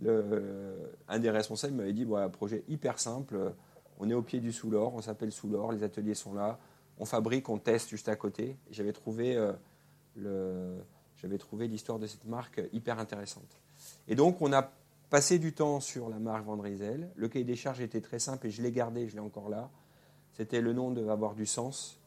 [0.00, 3.52] le, un des responsables, il m'avait dit voilà, projet hyper simple,
[3.98, 6.58] on est au pied du Soulor, on s'appelle Soulor, les ateliers sont là,
[6.98, 8.56] on fabrique, on teste juste à côté.
[8.70, 9.36] J'avais trouvé
[10.24, 10.78] euh,
[11.16, 13.60] j'avais trouvé l'histoire de cette marque hyper intéressante.
[14.08, 14.70] Et donc on a
[15.10, 18.50] passé du temps sur la marque Van Le cahier des charges était très simple et
[18.50, 19.70] je l'ai gardé, je l'ai encore là.
[20.32, 21.98] C'était le nom devait avoir du sens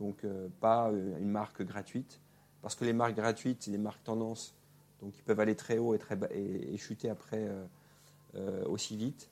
[0.00, 2.20] donc euh, pas euh, une marque gratuite,
[2.62, 4.54] parce que les marques gratuites, c'est des marques tendance,
[5.00, 7.48] donc ils peuvent aller très haut et, très et, chuter après
[8.34, 9.28] euh, aussi vite.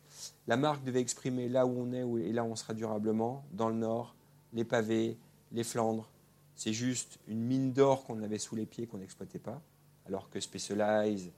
[0.47, 3.69] La marque devait exprimer là où on est et là où on sera durablement, dans
[3.69, 4.15] le nord,
[4.53, 5.19] les pavés,
[5.53, 6.09] les Flandres.
[6.55, 9.61] C'est juste une mine d'or qu'on avait sous les pieds qu'on n'exploitait pas,
[10.07, 11.33] alors que Specialized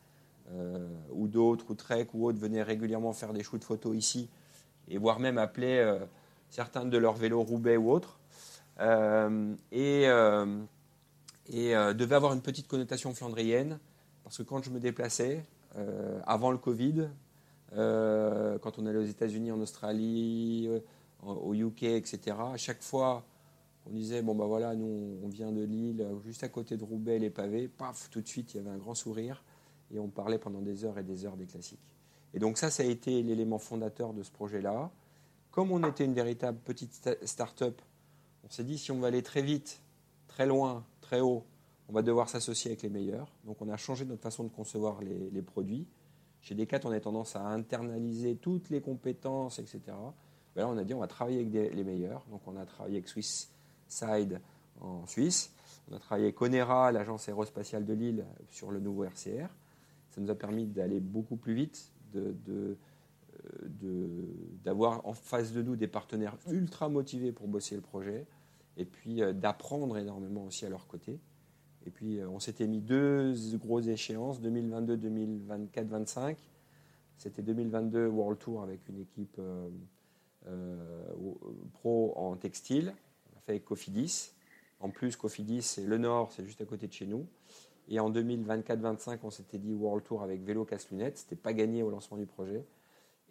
[1.12, 4.28] ou d'autres, ou Trek ou autres venaient régulièrement faire des shoots photos ici,
[4.88, 5.98] et voire même appeler
[6.48, 8.19] certains de leurs vélos Roubaix ou autres.
[8.80, 10.46] Euh, et, euh,
[11.52, 13.78] euh, devait avoir une petite connotation flandrienne,
[14.24, 15.44] parce que quand je me déplaçais,
[16.26, 17.08] avant le Covid,
[17.72, 20.68] quand on allait aux États-Unis, en Australie,
[21.22, 23.24] au UK, etc., à chaque fois,
[23.86, 27.20] on disait bon ben voilà, nous on vient de Lille, juste à côté de Roubaix,
[27.20, 29.44] les pavés, paf, tout de suite il y avait un grand sourire
[29.92, 31.78] et on parlait pendant des heures et des heures des classiques.
[32.34, 34.90] Et donc ça, ça a été l'élément fondateur de ce projet-là.
[35.52, 37.80] Comme on était une véritable petite start-up
[38.44, 39.80] on s'est dit, si on veut aller très vite,
[40.26, 41.44] très loin, très haut,
[41.88, 43.32] on va devoir s'associer avec les meilleurs.
[43.44, 45.86] Donc on a changé notre façon de concevoir les, produits.
[46.40, 49.80] Chez Decat, on a tendance à internaliser toutes les compétences, etc.
[50.54, 52.24] Ben là, on a dit, on va travailler avec les meilleurs.
[52.30, 53.50] Donc on a travaillé avec Swiss
[53.88, 54.40] Side
[54.80, 55.52] en Suisse.
[55.90, 59.48] On a travaillé avec Onera, l'agence aérospatiale de Lille, sur le nouveau RCR.
[60.10, 62.76] Ça nous a permis d'aller beaucoup plus vite, de
[64.64, 68.26] d'avoir en face de nous des partenaires ultra motivés pour bosser le projet
[68.76, 71.18] et puis euh, d'apprendre énormément aussi à leur côté.
[71.86, 76.36] Et puis euh, on s'était mis deux grosses échéances, 2022, 2024, 2025.
[77.16, 81.12] C'était 2022 World Tour avec une équipe euh,
[81.74, 82.94] pro en textile.
[83.46, 84.32] Fait avec Cofidis.
[84.80, 87.26] En plus, Cofidis, c'est le Nord, c'est juste à côté de chez nous.
[87.88, 91.18] Et en 2024-25, on s'était dit World Tour avec vélo casse-lunettes.
[91.18, 92.64] C'était pas gagné au lancement du projet.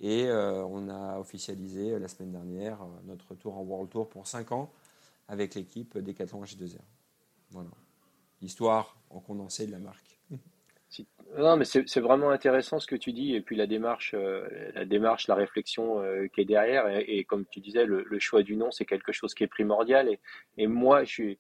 [0.02, 4.08] Et euh, on a officialisé euh, la semaine dernière euh, notre tour en World Tour
[4.08, 4.72] pour 5 ans
[5.28, 6.80] avec l'équipe Decathlon H2R.
[7.52, 7.70] Voilà.
[8.42, 10.20] L'histoire en condensé de la marque.
[11.38, 14.16] Non, mais c'est vraiment intéressant ce que tu dis et puis la démarche,
[14.74, 16.02] la démarche, la réflexion
[16.34, 19.44] qui est derrière et, comme tu disais, le, choix du nom c'est quelque chose qui
[19.44, 20.10] est primordial
[20.58, 21.40] et, moi je suis,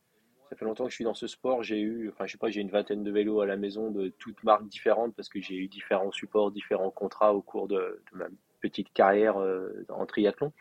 [0.51, 2.51] ça fait longtemps que je suis dans ce sport, j'ai eu, enfin je sais pas,
[2.51, 5.55] j'ai une vingtaine de vélos à la maison de toutes marques différentes parce que j'ai
[5.55, 8.27] eu différents supports, différents contrats au cours de, de ma
[8.59, 10.53] petite carrière euh, en triathlon.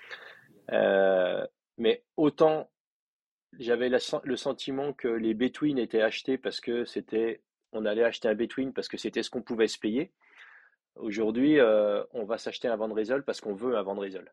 [0.73, 2.71] Euh, mais autant
[3.59, 7.41] j'avais le sentiment que les Between étaient achetés parce que c'était,
[7.73, 10.13] on allait acheter un Between parce que c'était ce qu'on pouvait se payer.
[10.97, 14.31] Aujourd'hui, euh, on va s'acheter un Vendrezol parce qu'on veut un Vendrezol.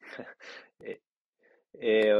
[0.84, 1.00] et,
[1.80, 2.10] et,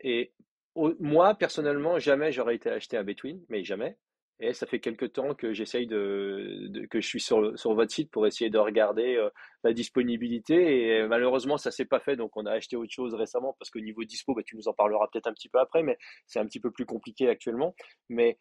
[0.00, 0.32] et
[0.74, 3.96] moi, personnellement, jamais j'aurais été acheter un Between, mais jamais.
[4.38, 8.10] Et ça fait quelques temps que j'essaye de, que je suis sur, sur votre site
[8.10, 9.30] pour essayer de regarder euh,
[9.64, 10.88] la disponibilité.
[10.88, 12.16] Et malheureusement, ça s'est pas fait.
[12.16, 14.74] Donc, on a acheté autre chose récemment parce qu'au niveau dispo, bah, tu nous en
[14.74, 15.96] parleras peut-être un petit peu après, mais
[16.26, 17.74] c'est un petit peu plus compliqué actuellement.
[18.10, 18.36] Mais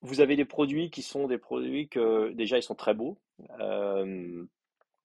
[0.00, 3.18] vous avez des produits qui sont des produits que déjà ils sont très beaux.
[3.60, 4.44] Euh,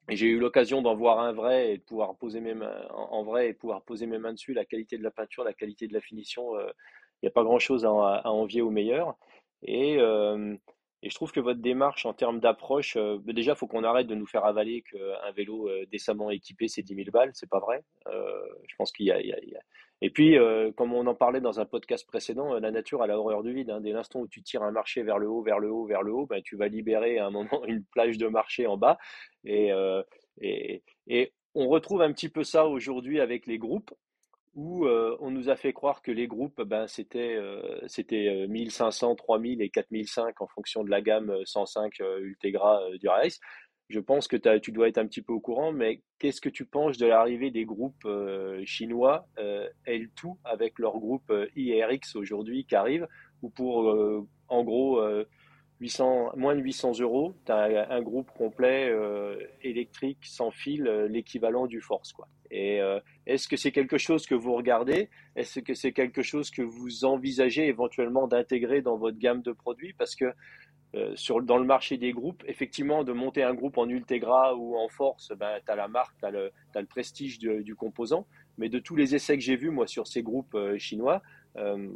[0.10, 3.54] j'ai eu l'occasion d'en voir un vrai et de pouvoir poser même en vrai et
[3.54, 4.54] pouvoir poser mes mains dessus.
[4.54, 7.86] La qualité de la peinture, la qualité de la finition, il n'y a pas grand-chose
[7.86, 9.16] à, envier au meilleur.
[9.64, 14.08] Et, et je trouve que votre démarche en termes d'approche, déjà, il faut qu'on arrête
[14.08, 17.32] de nous faire avaler qu'un vélo décemment équipé, c'est 10 000 balles.
[17.34, 17.84] C'est pas vrai.
[18.08, 19.18] je pense qu'il y a,
[20.04, 23.08] et puis, euh, comme on en parlait dans un podcast précédent, euh, la nature a
[23.08, 23.70] horreur du vide.
[23.70, 23.80] Hein.
[23.80, 26.12] Dès l'instant où tu tires un marché vers le haut, vers le haut, vers le
[26.12, 28.98] haut, ben, tu vas libérer à un moment une plage de marché en bas.
[29.46, 30.04] Et, euh,
[30.42, 33.94] et, et on retrouve un petit peu ça aujourd'hui avec les groupes
[34.56, 37.40] où on nous a fait croire que les groupes, ben, c'était
[37.88, 43.40] c'était 1500, 3000 et 4005 en fonction de la gamme 105 Ultegra du Race.
[43.90, 46.66] Je pense que tu dois être un petit peu au courant, mais qu'est-ce que tu
[46.66, 52.66] penses de l'arrivée des groupes euh, chinois euh, L2 avec leur groupe euh, IRX aujourd'hui
[52.66, 53.08] qui arrive,
[53.42, 53.96] ou pour
[54.48, 55.02] en gros
[55.84, 58.92] 800, moins de 800 euros, tu as un groupe complet
[59.62, 62.14] électrique sans fil, l'équivalent du Force.
[62.14, 62.28] Quoi.
[62.52, 62.80] Et
[63.26, 65.10] est-ce que c'est quelque chose que vous regardez?
[65.36, 69.94] Est-ce que c'est quelque chose que vous envisagez éventuellement d'intégrer dans votre gamme de produits?
[69.94, 70.34] Parce que
[70.96, 74.88] euh, dans le marché des groupes, effectivement, de monter un groupe en Ultegra ou en
[74.90, 78.28] Force, ben, tu as la marque, tu as, le prestige du, composant.
[78.58, 81.24] Mais de tous les essais que j'ai vus, moi, sur ces groupes euh, chinois,
[81.58, 81.90] euh,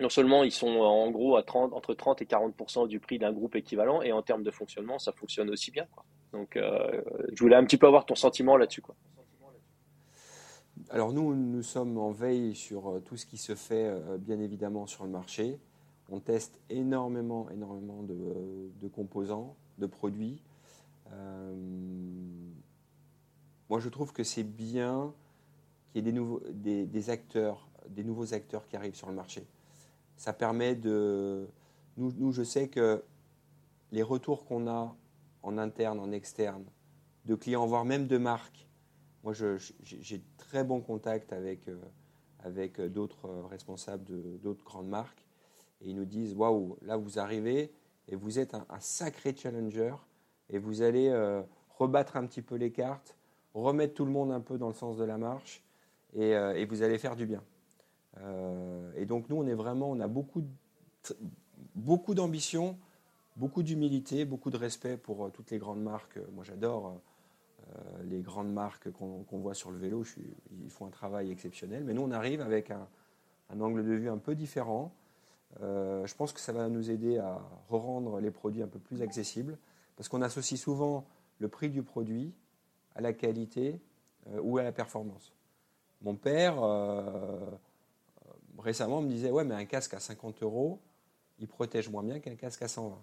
[0.00, 3.32] non seulement ils sont en gros à 30, entre 30 et 40% du prix d'un
[3.32, 5.86] groupe équivalent, et en termes de fonctionnement, ça fonctionne aussi bien.
[6.32, 8.82] Donc, je voulais un petit peu avoir ton sentiment là-dessus.
[10.90, 15.04] Alors nous, nous sommes en veille sur tout ce qui se fait, bien évidemment, sur
[15.04, 15.60] le marché.
[16.10, 20.42] On teste énormément, énormément de, composants, de produits.
[21.10, 21.54] Euh,
[23.70, 25.14] moi, je trouve que c'est bien
[25.92, 29.46] qu'il y ait des, acteurs, des nouveaux acteurs qui arrivent sur le marché.
[30.24, 31.46] Ça permet de.
[31.98, 33.04] Nous, je sais que
[33.92, 34.96] les retours qu'on a
[35.42, 36.64] en interne, en externe,
[37.26, 38.66] de clients, voire même de marques.
[39.22, 39.34] Moi,
[39.82, 41.76] j'ai très bon contact avec, euh,
[42.38, 45.26] avec d'autres responsables d'autres grandes marques
[45.82, 47.70] et ils nous disent waouh, là vous arrivez
[48.08, 49.94] et vous êtes un, sacré challenger
[50.48, 53.14] et vous allez euh, rebattre un petit peu les cartes,
[53.52, 55.62] remettre tout le monde un peu dans le sens de la marche
[56.14, 57.42] et, euh, vous allez faire du bien.
[58.18, 60.44] Euh, et donc nous on est vraiment, on a beaucoup,
[61.74, 62.78] beaucoup d'ambition,
[63.36, 66.18] beaucoup d'humilité, beaucoup de respect pour toutes les grandes marques.
[66.34, 67.00] Moi j'adore.
[68.04, 70.04] les grandes marques qu'on voit sur le vélo,
[70.62, 71.82] ils font un travail exceptionnel.
[71.84, 72.86] Mais nous, on arrive avec un,
[73.58, 74.92] angle de vue un peu différent,
[75.62, 79.02] euh, je pense que ça va nous aider à rendre les produits un peu plus
[79.02, 79.58] accessibles,
[79.96, 81.04] parce qu'on associe souvent
[81.38, 82.32] le prix du produit
[82.94, 83.80] à la qualité
[84.28, 85.32] euh, ou à la performance.
[86.02, 87.50] Mon père, euh,
[88.58, 90.80] récemment, me disait, ouais, mais un casque à 50 euros,
[91.38, 92.96] il protège moins bien qu'un casque à 120.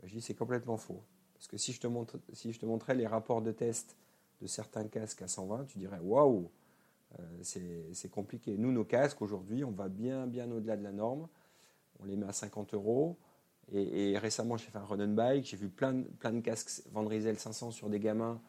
[0.00, 1.02] Ben, je dis, c'est complètement faux.
[1.34, 3.96] Parce que si je, te montre, si je te montrais les rapports de test
[4.40, 6.50] de certains casques à 120, tu dirais, waouh,
[7.42, 8.56] c'est compliqué.
[8.56, 11.28] Nous, nos casques, aujourd'hui, on va bien, bien au-delà de la norme
[12.00, 13.16] on les met à 50 euros.
[13.72, 17.38] Et, récemment, j'ai fait un run and bike, j'ai vu plein, plein de casques Vandrizel
[17.38, 18.40] 500 sur des gamins.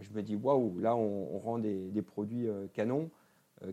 [0.00, 3.08] Je me dis, waouh, là, on, rend des, produits euh, canons euh,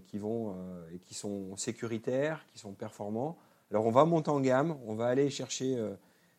[0.07, 3.37] qui, vont, euh, et qui sont sécuritaires, qui sont performants.
[3.71, 5.77] Alors, on va monter en gamme, on va aller chercher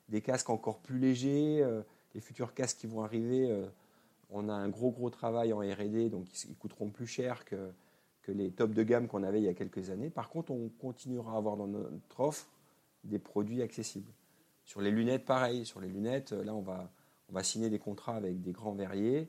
[0.09, 1.63] des casques encore plus légers,
[2.15, 3.55] les futurs casques qui vont arriver.
[4.31, 7.71] on a un gros, gros travail en RD, donc ils, coûteront plus cher que,
[8.23, 10.09] que les tops de gamme qu'on avait il y a quelques années.
[10.09, 12.47] Par contre, on continuera à avoir dans notre offre
[13.05, 14.11] des produits accessibles.
[14.65, 15.67] Sur les lunettes, pareil.
[15.67, 16.91] Sur les lunettes, là, on va,
[17.29, 19.29] on va signer des contrats avec des grands verriers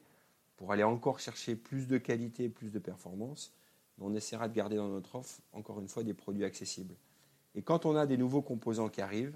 [0.58, 3.54] pour aller encore chercher plus de qualité, plus de performance.
[4.02, 6.96] On essaiera de garder dans notre offre, encore une fois, des produits accessibles.
[7.56, 9.36] Et quand on a des nouveaux composants qui arrivent,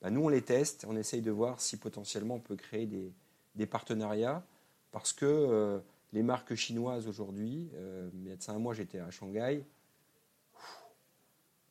[0.00, 3.66] bah, nous, on les teste, on essaye de voir si potentiellement on peut créer des,
[3.66, 4.42] partenariats,
[4.90, 5.78] parce que euh,
[6.12, 9.62] les marques chinoises aujourd'hui, euh, il y a un mois, j'étais à Shanghai,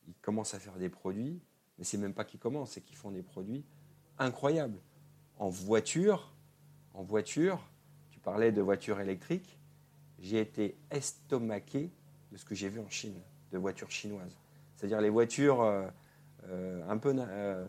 [0.06, 1.40] ils commencent à faire des produits
[1.80, 3.64] mais c'est même pas qu'ils commencent, c'est qu'ils font des produits
[4.18, 4.78] incroyables.
[5.38, 6.30] En voiture,
[6.92, 7.58] en voiture,
[8.10, 9.58] tu parlais de voitures électriques,
[10.18, 11.90] j'ai été estomaqué
[12.32, 13.20] de ce que j'ai vu en Chine,
[13.52, 14.36] de voitures chinoises.
[14.80, 15.86] C'est-à-dire les voitures euh,
[16.48, 17.66] euh, un peu euh,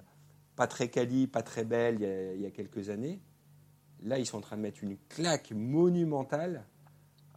[0.55, 3.19] pas très quali, pas très belles il y, a, quelques années.
[4.03, 6.63] Là, ils sont en train de mettre une claque monumentale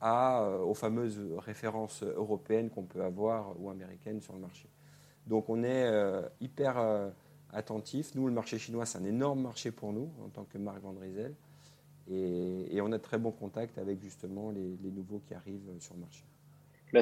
[0.00, 4.68] aux fameuses références européennes qu'on peut avoir ou américaines sur le marché.
[5.26, 5.90] Donc on est
[6.42, 6.76] hyper
[7.50, 8.14] attentif.
[8.14, 11.34] Nous, le marché chinois, c'est un énorme marché pour nous en tant que marque Vandrizel.
[12.06, 15.94] Et, et on a de très bons contacts avec justement les, nouveaux qui arrivent sur
[15.94, 16.24] le marché.
[16.95, 17.01] Bah,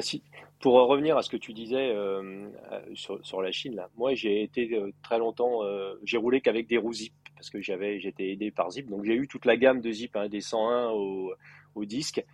[0.61, 4.73] pour revenir à ce que tu disais euh, euh, sur, la Chine, moi j'ai été
[4.73, 5.61] euh, très longtemps,
[6.03, 9.15] j'ai roulé qu'avec des roues Zip parce que j'avais, j'étais aidé par Zip, donc j'ai
[9.15, 11.35] eu toute la gamme de Zip, hein, des 101 au,
[11.75, 12.25] au disque.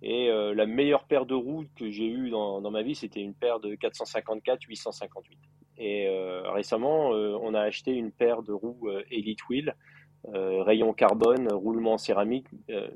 [0.00, 3.34] Et la meilleure paire de roues que j'ai eue dans, dans, ma vie, c'était une
[3.34, 5.36] paire de 454-858.
[5.78, 6.08] Et
[6.44, 9.74] récemment, on a acheté une paire de roues Elite Wheel,
[10.32, 12.46] rayon carbone, roulement céramique,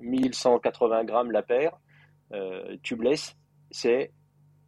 [0.01, 1.81] 1180 grammes la paire,
[2.85, 3.37] tubeless
[3.73, 4.12] c'est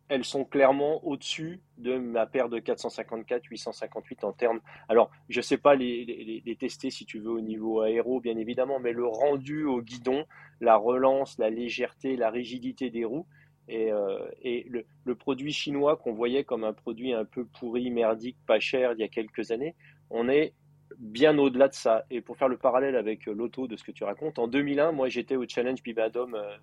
[0.09, 4.61] elles sont clairement au-dessus de ma paire de 454, 858 en termes.
[4.89, 8.79] Alors, je ne sais pas les, tester si tu veux au niveau aéro, bien évidemment,
[8.79, 10.27] mais le rendu au guidon,
[10.61, 13.27] la relance, la légèreté, la rigidité des roues,
[13.67, 18.61] et, euh, le, produit chinois qu'on voyait comme un produit un peu pourri, merdique, pas
[18.61, 19.75] cher il y a quelques années,
[20.11, 20.53] on est
[20.99, 22.05] bien au-delà de ça.
[22.11, 25.09] Et pour faire le parallèle avec l'auto de ce que tu racontes, en 2001, moi
[25.09, 26.57] j'étais au Challenge Bibadom, euh,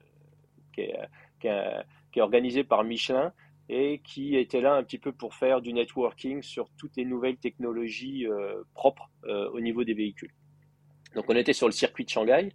[0.74, 0.96] qui est,
[1.44, 3.34] est qui est organisé par Michelin
[3.70, 7.38] et qui était là un petit peu pour faire du networking sur toutes les nouvelles
[7.38, 10.34] technologies euh, propres euh, au niveau des véhicules.
[11.16, 12.52] Donc on était sur le circuit de Shanghai,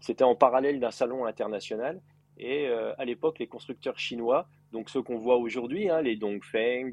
[0.00, 2.00] c'était en parallèle d'un salon international
[2.36, 6.92] et euh, à l'époque les constructeurs chinois, donc ceux qu'on voit aujourd'hui, hein, les Dongfeng,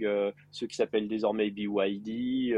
[0.52, 2.56] ceux qui s'appellent désormais BYD,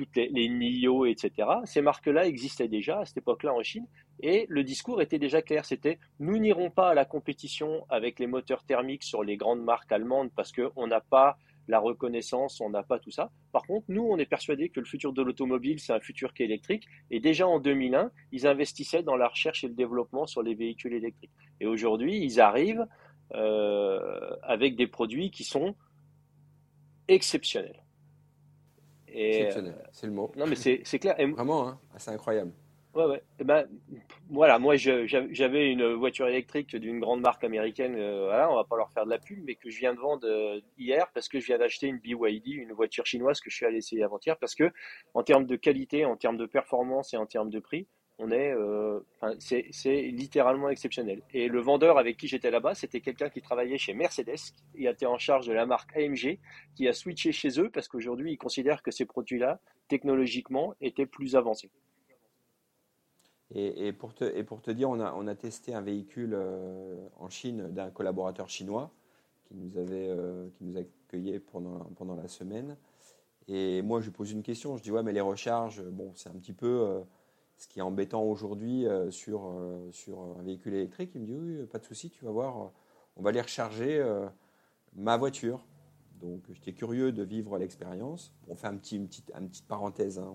[0.00, 1.48] toutes les, NIO, etc.
[1.64, 3.86] Ces marques-là existaient déjà à cette époque-là en Chine
[4.20, 8.26] et le discours était déjà clair, c'était nous n'irons pas à la compétition avec les
[8.26, 11.36] moteurs thermiques sur les grandes marques allemandes parce qu'on n'a pas
[11.68, 13.30] la reconnaissance, on n'a pas tout ça.
[13.52, 16.42] Par contre, nous, on est persuadé que le futur de l'automobile, c'est un futur qui
[16.42, 16.86] est électrique.
[17.10, 20.94] Et déjà en 2001, ils investissaient dans la recherche et le développement sur les véhicules
[20.94, 21.30] électriques.
[21.60, 22.86] Et aujourd'hui, ils arrivent
[23.34, 25.76] euh, avec des produits qui sont
[27.06, 27.84] exceptionnels.
[29.12, 30.32] Exceptionnel, c'est le mot.
[30.36, 31.16] Non, mais c'est clair.
[31.16, 32.52] Vraiment, hein c'est incroyable.
[32.92, 33.22] Ouais, ouais.
[33.38, 33.68] Eh ben,
[34.30, 38.76] voilà, moi j'avais une voiture électrique d'une grande marque américaine, euh, voilà, on va pas
[38.76, 41.38] leur faire de la pub, mais que je viens de vendre euh, hier parce que
[41.38, 44.56] je viens d'acheter une BYD, une voiture chinoise que je suis allé essayer avant-hier, parce
[44.56, 44.72] que
[45.14, 47.86] en termes de qualité, en termes de performance et en termes de prix,
[48.20, 49.00] on est, euh,
[49.38, 51.22] c'est littéralement exceptionnel.
[51.32, 54.36] Et le vendeur avec qui j'étais là-bas, c'était quelqu'un qui travaillait chez Mercedes,
[54.74, 56.38] qui était en charge de la marque AMG,
[56.74, 61.34] qui a switché chez eux parce qu'aujourd'hui, ils considèrent que ces produits-là, technologiquement, étaient plus
[61.34, 61.70] avancés.
[63.52, 68.92] Et, pour te, dire, on a, testé un véhicule euh, en Chine d'un collaborateur chinois
[69.44, 72.76] qui nous, avait, euh, qui nous accueillait pendant, la semaine.
[73.48, 74.76] Et moi, je lui pose une question.
[74.76, 77.02] Je dis Ouais, mais les recharges, bon, c'est un petit peu
[77.60, 79.54] ce qui est embêtant aujourd'hui sur,
[79.92, 81.10] sur un véhicule électrique.
[81.14, 82.72] Il me dit Oui, pas de souci, tu vas voir,
[83.16, 84.02] on va les recharger
[84.94, 85.64] ma voiture.
[86.20, 88.32] Donc, j'étais curieux de vivre l'expérience.
[88.48, 90.34] On fait un petit, une, petite, une petite parenthèse hein,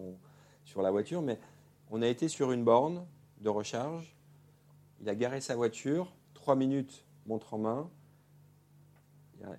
[0.64, 1.40] sur la voiture, mais
[1.90, 3.06] on a été sur une borne
[3.42, 4.16] de recharge.
[5.02, 7.90] Il a garé sa voiture, trois minutes, montre en main.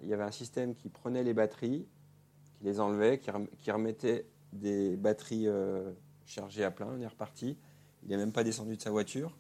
[0.03, 1.87] Il y avait un système qui prenait les batteries,
[2.55, 5.93] qui les enlevait, qui remettait des batteries euh,
[6.27, 6.89] chargées à plein.
[6.89, 7.57] On est reparti.
[8.03, 9.37] Il n'est même pas descendu de sa voiture.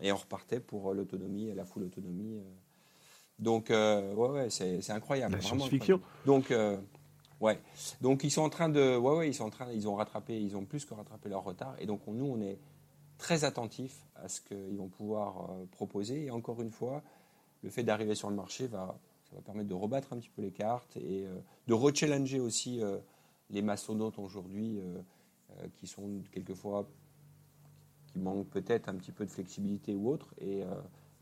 [0.00, 2.38] Et on repartait pour l'autonomie, la full autonomie.
[2.38, 2.42] Euh.
[3.38, 5.36] Donc, euh, ouais, ouais c'est incroyable.
[5.36, 6.00] La science-fiction.
[6.26, 6.52] Donc,
[7.40, 7.60] Ouais.
[8.00, 10.40] Donc ils sont en train de, ouais, ouais, ils sont en train, ils ont rattrapé,
[10.40, 11.76] ils ont plus que rattrapé leur retard.
[11.78, 12.58] Et donc nous, on est
[13.16, 16.26] très attentifs à ce qu'ils vont pouvoir euh, proposer.
[16.26, 17.02] Et encore une fois,
[17.62, 18.98] le fait d'arriver sur le marché va,
[19.28, 22.82] ça va permettre de rebattre un petit peu les cartes et euh, de rechallenger aussi
[22.82, 22.98] euh,
[23.50, 24.80] les maçonnautes aujourd'hui,
[25.76, 26.88] qui sont quelquefois
[28.06, 30.34] qui manquent peut-être un petit peu de flexibilité ou autre.
[30.40, 30.62] Et,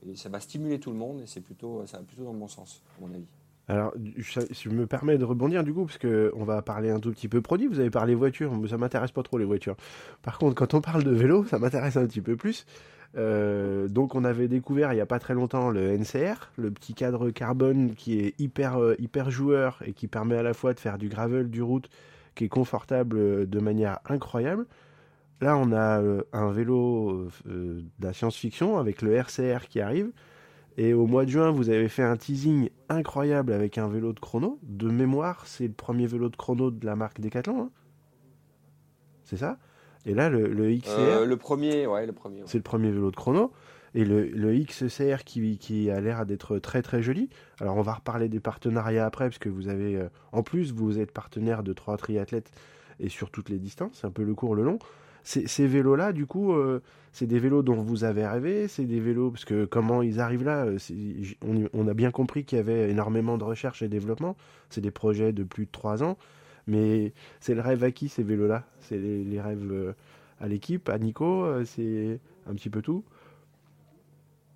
[0.07, 2.39] et ça va stimuler tout le monde et c'est plutôt, ça va plutôt dans le
[2.39, 3.27] bon sens, à mon avis.
[3.69, 7.27] Alors, je me permets de rebondir du coup, parce qu'on va parler un tout petit
[7.27, 7.67] peu produit.
[7.67, 9.77] Vous avez parlé voiture, ça m'intéresse pas trop les voitures.
[10.23, 12.65] Par contre, quand on parle de vélo, ça m'intéresse un petit peu plus.
[13.17, 16.95] Euh, donc, on avait découvert il y a pas très longtemps le NCR, le petit
[16.95, 20.79] cadre carbone qui est hyper euh, hyper joueur et qui permet à la fois de
[20.79, 21.89] faire du gravel, du route,
[22.37, 24.67] qui est confortable euh, de manière incroyable.
[25.41, 30.11] Là, on a un vélo de la science-fiction avec le RCR qui arrive.
[30.79, 34.21] Et au mois de juin, vous avez fait un teasing incroyable avec un vélo de
[34.21, 34.59] chrono.
[34.63, 37.63] De mémoire, c'est le premier vélo de chrono de la marque Decathlon.
[37.63, 37.71] Hein.
[39.25, 39.59] c'est ça?
[40.05, 40.91] Et là, le, XCR.
[40.99, 42.43] Euh, le premier, ouais, le premier.
[42.47, 43.53] C'est le premier vélo de chrono.
[43.97, 47.31] Et le, XCR qui, a l'air d'être très très joli.
[47.61, 49.97] Alors on va reparler des partenariats après, parce que vous avez.
[49.97, 52.53] Euh, en plus, vous êtes partenaire de trois triathlètes
[53.01, 54.79] et sur toutes les distances, un peu le court, le long.
[55.25, 56.83] Ces, vélos-là, du coup, euh,
[57.13, 60.45] c'est des vélos dont vous avez rêvé, c'est des vélos, parce que comment ils arrivent
[60.45, 60.79] là, euh,
[61.73, 64.37] on, a bien compris qu'il y avait énormément de recherche et développement,
[64.71, 66.17] c'est des projets de plus de trois ans,
[66.69, 69.95] mais c'est le rêve à qui ces vélos-là C'est les, rêves
[70.39, 73.03] à l'équipe, à Nico, c'est un petit peu tout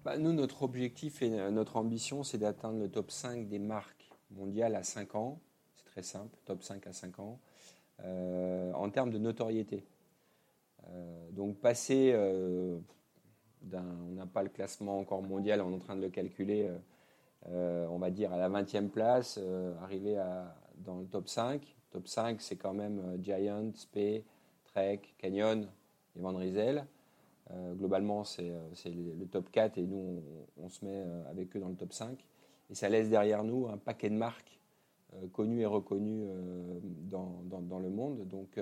[0.05, 4.75] bah, Nous, notre objectif et notre ambition, c'est d'atteindre le top 5 des marques mondiales
[4.75, 5.41] à 5 ans.
[5.75, 7.41] C'est très simple, top 5 à 5 ans,
[8.05, 9.85] euh, en termes de notoriété.
[10.89, 12.79] Euh, donc passer euh,
[13.63, 16.71] d'un, on n'a pas le classement encore mondial, on est en train de le calculer,
[17.47, 19.39] on va dire à la 20e place,
[19.83, 20.23] arriver
[20.77, 21.77] dans le top 5.
[21.91, 24.25] Top 5, c'est quand même Giant, Spey,
[24.65, 25.67] Trek, Canyon
[26.17, 26.33] et Van
[27.51, 27.77] Rysel.
[27.77, 28.53] globalement, c'est,
[28.87, 30.23] le, top 4 et nous,
[30.57, 32.25] on, se met avec eux dans le top 5.
[32.71, 34.61] Et ça laisse derrière nous un paquet de marques
[35.33, 36.29] connues et reconnues
[36.83, 38.29] dans, dans, le monde.
[38.29, 38.61] Donc,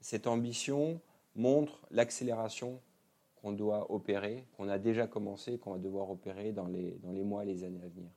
[0.00, 1.00] cette ambition,
[1.38, 2.80] montre l'accélération
[3.36, 7.22] qu'on doit opérer, qu'on a déjà commencé, qu'on va devoir opérer dans les, dans les
[7.22, 8.10] mois et les années à venir.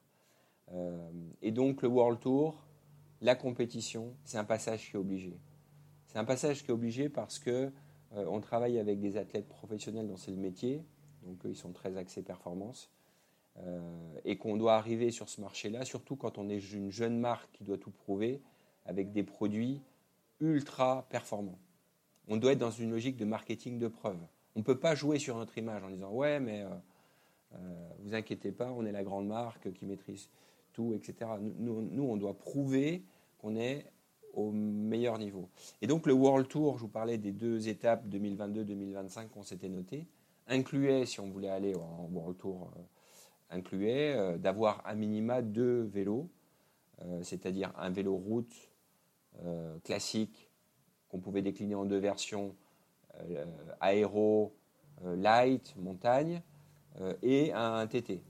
[0.74, 1.10] Euh,
[1.42, 2.66] et donc le World Tour,
[3.22, 5.38] la compétition, c'est un passage qui est obligé.
[6.08, 7.72] C'est un passage qui est obligé parce que
[8.16, 10.84] euh, on travaille avec des athlètes professionnels dont c'est le métier,
[11.24, 12.90] donc ils sont très axés performance,
[13.60, 13.80] euh,
[14.24, 17.64] et qu'on doit arriver sur ce marché-là, surtout quand on est une jeune marque qui
[17.64, 18.42] doit tout prouver,
[18.86, 19.82] avec des produits
[20.40, 21.60] ultra performants
[22.28, 24.20] on doit être dans une logique de marketing de preuve.
[24.56, 26.66] On ne peut pas jouer sur notre image en disant ouais, mais
[27.54, 27.58] euh,
[28.00, 30.30] vous inquiétez pas, on est la grande marque qui maîtrise
[30.72, 31.30] tout, etc.
[31.40, 33.04] Nous, on doit prouver
[33.38, 33.86] qu'on est
[34.34, 35.50] au meilleur niveau.
[35.82, 40.08] Et donc le World Tour, je vous parlais des deux étapes 2022-2025 qu'on s'était notées,
[40.48, 42.82] incluait, si on voulait aller en World Tour, euh,
[43.50, 46.30] incluait d'avoir à minima deux vélos,
[47.22, 48.54] c'est-à-dire un vélo route
[49.84, 50.50] classique
[51.10, 52.56] qu'on pouvait décliner en deux versions,
[53.20, 53.46] euh,
[53.82, 54.56] aéro,
[55.04, 56.42] euh, light, montagne,
[57.02, 58.22] euh, et un TT.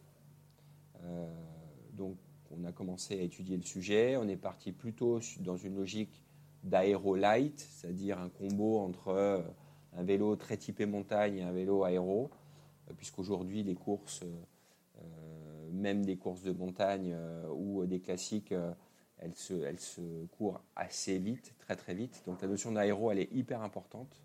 [2.58, 6.24] On a commencé à étudier le sujet, on est parti plutôt dans une logique
[6.64, 9.44] d'aéro light, c'est-à-dire un combo entre
[9.94, 12.30] un vélo très typé montagne et un vélo aéro,
[12.98, 14.24] puisqu'aujourd'hui les courses,
[15.72, 17.16] même des courses de montagne
[17.50, 18.54] ou des classiques,
[19.22, 22.24] elle se, elle se court assez vite, très très vite.
[22.26, 24.20] Donc la notion d'aéro, elle est hyper importante.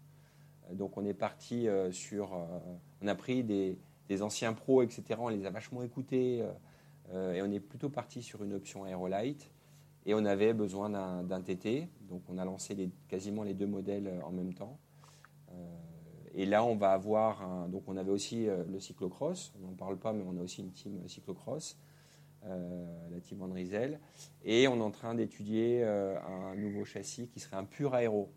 [0.71, 2.35] Euh, donc on est parti euh, sur...
[2.35, 2.47] Euh,
[3.03, 5.05] on a pris des, des, anciens pros, etc.
[5.19, 6.43] On les a vachement écoutés.
[7.13, 9.51] Et on est plutôt parti sur une option aérolight.
[10.07, 10.91] Et on avait besoin
[11.23, 11.89] d'un TT.
[12.09, 14.79] Donc on a lancé quasiment les deux modèles en même temps.
[16.35, 17.69] et là, on va avoir...
[17.69, 19.53] Donc on avait aussi le cyclocross.
[19.59, 21.77] On n'en parle pas, mais on a aussi une team cyclocross.
[22.49, 23.53] Euh, la team Van
[24.45, 28.31] Et on est en train d'étudier euh, un nouveau châssis qui serait un pur aéro,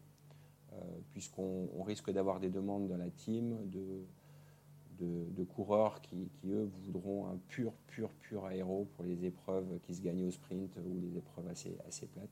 [0.74, 0.76] euh,
[1.12, 4.06] puisqu'on risque d'avoir des demandes dans la team de,
[5.00, 10.02] de, coureurs qui, eux, voudront un pur, pur, pur aéro pour les épreuves qui se
[10.02, 12.30] gagnent au sprint ou les épreuves assez, assez plates.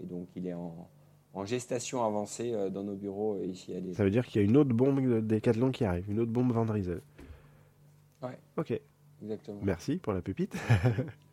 [0.00, 0.88] Et donc, il est en,
[1.32, 4.56] en gestation avancée dans nos bureaux ici à Ça veut dire qu'il y a une
[4.56, 7.00] autre bombe Decathlon qui arrive, une autre bombe Van Riesel.
[8.22, 8.38] Ouais.
[8.56, 8.80] Ok.
[9.62, 10.54] Merci pour la pépite.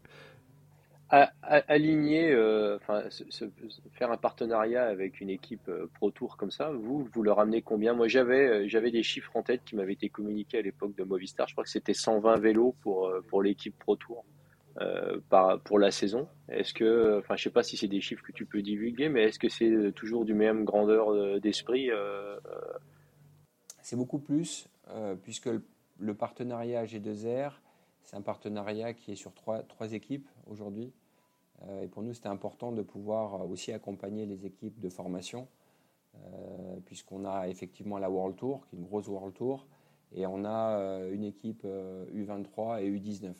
[1.12, 2.80] aligner, euh,
[3.92, 7.62] faire un partenariat avec une équipe euh, Pro Tour comme ça, vous, vous leur amenez
[7.62, 7.94] combien?
[7.94, 11.04] Moi, j'avais, euh, j'avais des chiffres en tête qui m'avaient été communiqués à l'époque de
[11.04, 11.48] Movistar.
[11.50, 14.26] Je crois que c'était 120 vélos pour, pour l'équipe Pro Tour
[15.30, 16.30] par, pour la saison.
[16.48, 19.24] Est-ce que, enfin, je sais pas si c'est des chiffres que tu peux divulguer, mais
[19.24, 21.90] est-ce que c'est toujours du même grandeur d'esprit
[23.82, 24.70] C'est beaucoup plus,
[25.24, 25.62] puisque le,
[26.00, 27.52] le partenariat G2R
[28.04, 30.92] c'est un partenariat qui est sur trois, trois équipes aujourd'hui.
[31.68, 35.48] Euh, et pour nous, c'était important de pouvoir aussi accompagner les équipes de formation,
[36.16, 39.68] euh, puisqu'on a effectivement la World Tour, qui est une grosse World Tour,
[40.14, 43.34] et on a euh, une équipe U23 et U19.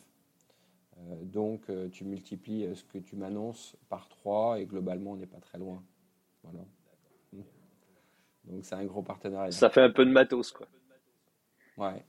[1.24, 5.58] donc, tu multiplies ce que tu m'annonces par trois, et globalement, on n'est pas très
[5.58, 5.82] loin.
[6.42, 6.64] Voilà.
[8.44, 9.50] Donc, c'est un gros partenariat.
[9.52, 10.66] Ça fait un peu de matos, quoi.
[11.76, 12.04] Ouais.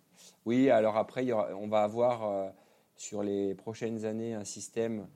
[0.45, 2.49] Oui, alors après, on va avoir euh,
[2.95, 5.07] sur les prochaines années un système,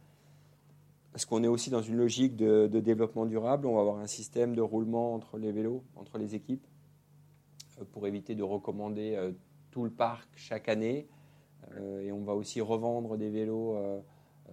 [1.18, 4.54] parce qu'on est aussi dans une logique de, développement durable, on va avoir un système
[4.54, 6.68] de roulement entre les vélos, entre les équipes,
[7.82, 9.32] euh, pour éviter de recommander euh,
[9.72, 11.08] tout le parc chaque année.
[12.04, 13.76] et on va aussi revendre des vélos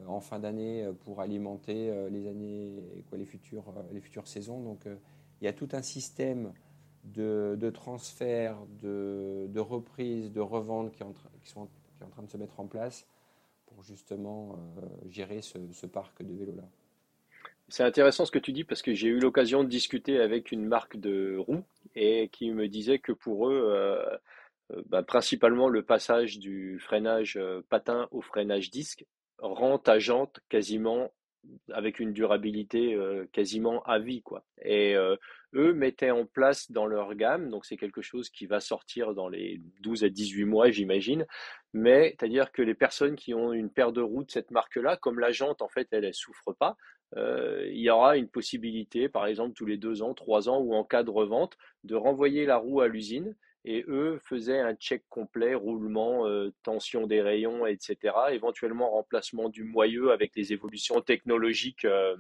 [0.07, 4.63] en fin d'année pour alimenter les années, les, futures, les futures saisons.
[4.63, 6.55] Donc il y a tout un système
[7.05, 11.13] de, transfert, de, reprise, de revente qui est en
[12.09, 13.07] train de se mettre en place
[13.83, 16.65] justement euh, gérer ce, parc de vélos-là.
[17.69, 20.67] C'est intéressant ce que tu dis parce que j'ai eu l'occasion de discuter avec une
[20.67, 21.65] marque de roues
[21.95, 24.17] et qui me disait que pour eux, euh,
[24.73, 29.07] euh, bah, principalement le passage du freinage patin au freinage disque
[29.39, 31.11] rend ta jante quasiment
[31.73, 32.99] avec une durabilité
[33.33, 34.45] quasiment à vie, quoi.
[34.63, 34.95] Et
[35.55, 39.29] eux mettaient en place dans leur gamme, donc c'est quelque chose qui va sortir dans
[39.29, 41.27] les 12 à 18 mois, j'imagine,
[41.73, 45.21] mais c'est-à-dire que les personnes qui ont une paire de roues de cette marque-là, comme
[45.21, 46.77] la jante, en fait, elle, elle souffre pas,
[47.17, 50.85] il y aura une possibilité, par exemple, tous les deux ans, trois ans, ou en
[50.85, 53.37] cas de revente, de renvoyer la roue à l'usine.
[53.65, 58.15] Et eux faisaient un check complet, roulement, euh, tension des rayons, etc.
[58.33, 62.17] Éventuellement remplacement du moyeu avec les évolutions technologiques euh,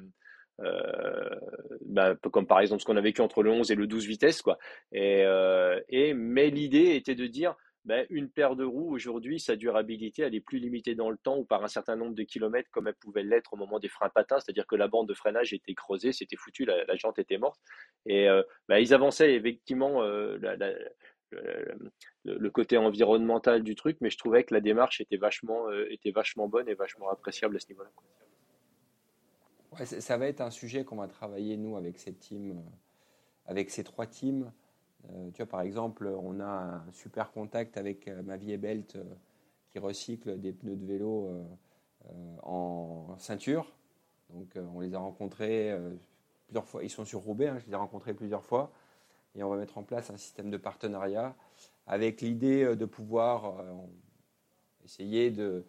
[0.61, 1.40] euh,
[1.84, 4.40] bah, comme par exemple ce qu'on a vécu entre le 11 et le 12 vitesses
[4.40, 4.57] quoi
[4.92, 9.57] et, euh, et mais l'idée était de dire ben, une paire de roues aujourd'hui sa
[9.57, 12.70] durabilité elle est plus limitée dans le temps ou par un certain nombre de kilomètres
[12.70, 15.53] comme elle pouvait l'être au moment des freins patins c'est-à-dire que la bande de freinage
[15.53, 17.61] était creusée c'était foutu la, la, jante était morte
[18.07, 18.28] et
[18.68, 20.05] ben, ils avançaient effectivement
[22.24, 25.87] le, le, côté environnemental du truc mais je trouvais que la démarche était vachement euh,
[25.91, 27.91] était vachement bonne et vachement appréciable à ce niveau-là
[29.82, 32.70] ça va être un sujet qu'on va travailler, nous, avec ces teams, euh,
[33.47, 34.53] avec ces trois teams.
[35.11, 36.45] Euh, tu vois, par exemple, on a
[36.87, 39.05] un super contact avec euh, ma Belt euh,
[39.70, 41.45] qui recycle des pneus de vélo euh,
[42.07, 43.72] euh en ceinture.
[44.30, 45.78] Donc, on les a rencontrés
[46.47, 46.82] plusieurs fois.
[46.82, 48.72] Ils sont sur Roubaix, hein, je les ai rencontrés plusieurs fois.
[49.35, 51.35] Et on va mettre en place un système de partenariat
[51.87, 53.62] avec l'idée de pouvoir
[54.85, 55.64] essayer de,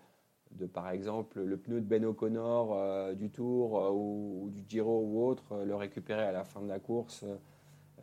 [0.74, 5.26] par exemple le pneu de Ben O'Connor euh, du Tour euh, ou, du Giro ou
[5.26, 7.26] autre, euh, le récupérer à la fin de la course,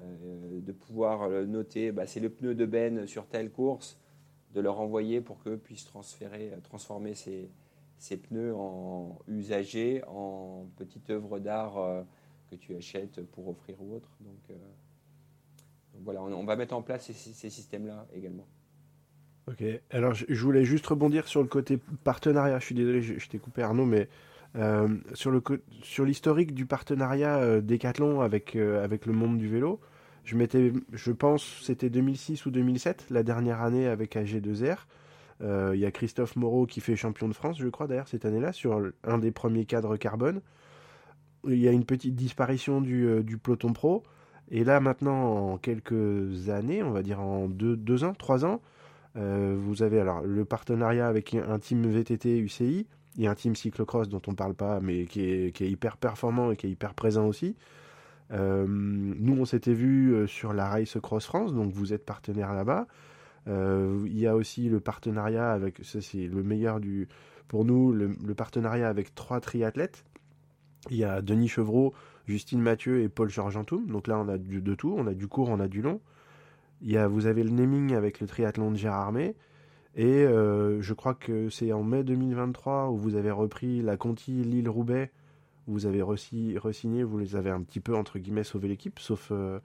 [0.01, 3.99] euh, de pouvoir noter, bah, c'est le pneu de Ben sur telle course,
[4.55, 7.51] de leur envoyer pour qu'eux puissent transférer, transformer ces,
[8.17, 12.05] pneus en usagers, en petite œuvre d'art
[12.51, 14.11] que tu achètes pour offrir ou autre.
[16.01, 18.47] Voilà, on, va mettre en place ces, systèmes-là également.
[19.49, 22.59] Ok, alors je, voulais juste rebondir sur le côté partenariat.
[22.59, 24.09] Je suis désolé, je, t'ai coupé Arnaud, mais
[24.57, 29.81] euh, sur l'historique du partenariat euh, Decathlon avec euh, avec le monde du vélo,
[30.25, 34.87] je m'étais, je pense, c'était 2006 ou 2007, la dernière année avec AG2R.
[35.41, 38.53] Il y a Christophe Moreau qui fait champion de France, je crois d'ailleurs cette année-là,
[38.53, 40.41] sur un des premiers cadres carbone.
[41.49, 44.05] Il y a une petite disparition du, du peloton pro.
[44.51, 48.61] Et là maintenant, en quelques années, on va dire en deux, deux ans, trois ans,
[49.17, 52.87] euh, vous avez alors le partenariat avec un team VTT UCI
[53.19, 56.67] et un team cyclocross dont on parle pas, mais qui est, hyper performant et qui
[56.67, 57.57] est hyper présent aussi.
[58.33, 62.55] Euh, nous, on s'était vu euh, sur la Race Cross France, donc vous êtes partenaire
[62.55, 62.87] là-bas.
[63.47, 67.09] Il y a aussi le partenariat avec, ça c'est le meilleur du,
[67.49, 70.05] pour nous, le, le, partenariat avec trois triathlètes.
[70.91, 71.93] Il y a Denis Chevreau,
[72.27, 73.87] Justine Mathieu et Paul Georgentoum.
[73.87, 76.01] Donc là, on a du, de tout, on a du court, on a du long.
[76.81, 79.35] Il y a, vous avez le naming avec le triathlon de Gérardmer.
[79.95, 84.43] Et euh, je crois que c'est en mai 2023 où vous avez repris la Conti
[84.43, 85.11] Lille-Roubaix.
[85.67, 89.61] Vous avez re-signé, vous les avez un petit peu entre guillemets sauvé l'équipe, sauf, euh,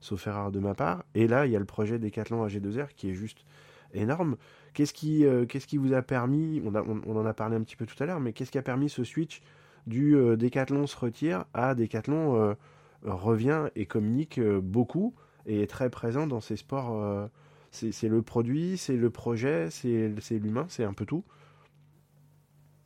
[0.00, 1.04] sauf erreur de ma part.
[1.14, 3.44] Et là, il y a le projet Decathlon AG2R qui est juste
[3.92, 4.36] énorme.
[4.72, 7.84] Qu'est-ce qui, euh, qu'est-ce qui vous a permis, on, en a parlé un petit peu
[7.84, 9.42] tout à l'heure, mais qu'est-ce qui a permis ce switch
[9.86, 12.54] du euh, Decathlon se retire à Decathlon euh,
[13.02, 15.14] revient et communique beaucoup
[15.46, 17.02] et est très présent dans ces sports.
[17.02, 17.26] Euh,
[17.70, 21.24] c'est le produit, c'est le projet, c'est l'humain, c'est un peu tout.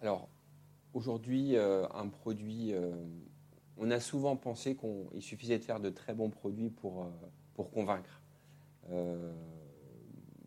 [0.00, 0.28] Alors,
[0.94, 2.92] aujourd'hui, euh, un produit, euh,
[3.76, 7.10] on a souvent pensé qu'il suffisait de faire de très bons produits pour, euh,
[7.54, 8.22] pour convaincre.
[8.90, 9.32] Euh,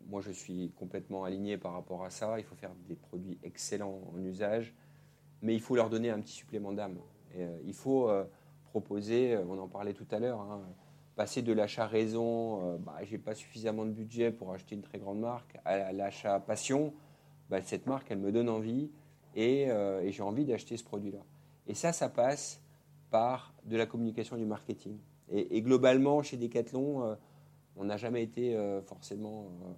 [0.06, 2.38] moi, je suis complètement aligné par rapport à ça.
[2.38, 4.74] Il faut faire des produits excellents en usage,
[5.42, 6.98] mais il faut leur donner un petit supplément d'âme.
[7.64, 8.10] il faut
[8.64, 10.62] proposer, on en parlait tout à l'heure, hein,
[11.16, 14.98] passer de l'achat raison, euh, bah, j'ai pas suffisamment de budget pour acheter une très
[14.98, 16.94] grande marque, à l'achat passion,
[17.50, 18.90] bah, cette marque, elle me donne envie
[19.34, 21.20] et, euh, j'ai envie d'acheter ce produit-là.
[21.66, 22.62] Et ça, ça passe
[23.10, 24.98] par de la communication du marketing.
[25.30, 27.14] Et, globalement, chez Decathlon, euh,
[27.76, 29.72] on n'a jamais été euh, forcément euh,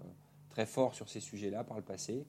[0.49, 2.25] très fort sur ces sujets-là par le passé.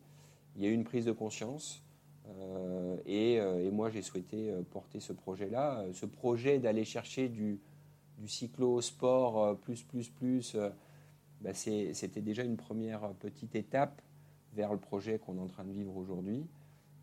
[0.56, 1.83] Il y a eu une prise de conscience.
[2.28, 7.60] Euh, et, et, moi, j'ai souhaité porter ce projet-là, ce projet d'aller chercher du,
[8.18, 10.70] du cyclo sport euh, plus plus plus euh,
[11.42, 14.02] bah c'était déjà une première petite étape
[14.54, 16.48] vers le projet qu'on est en train de vivre aujourd'hui.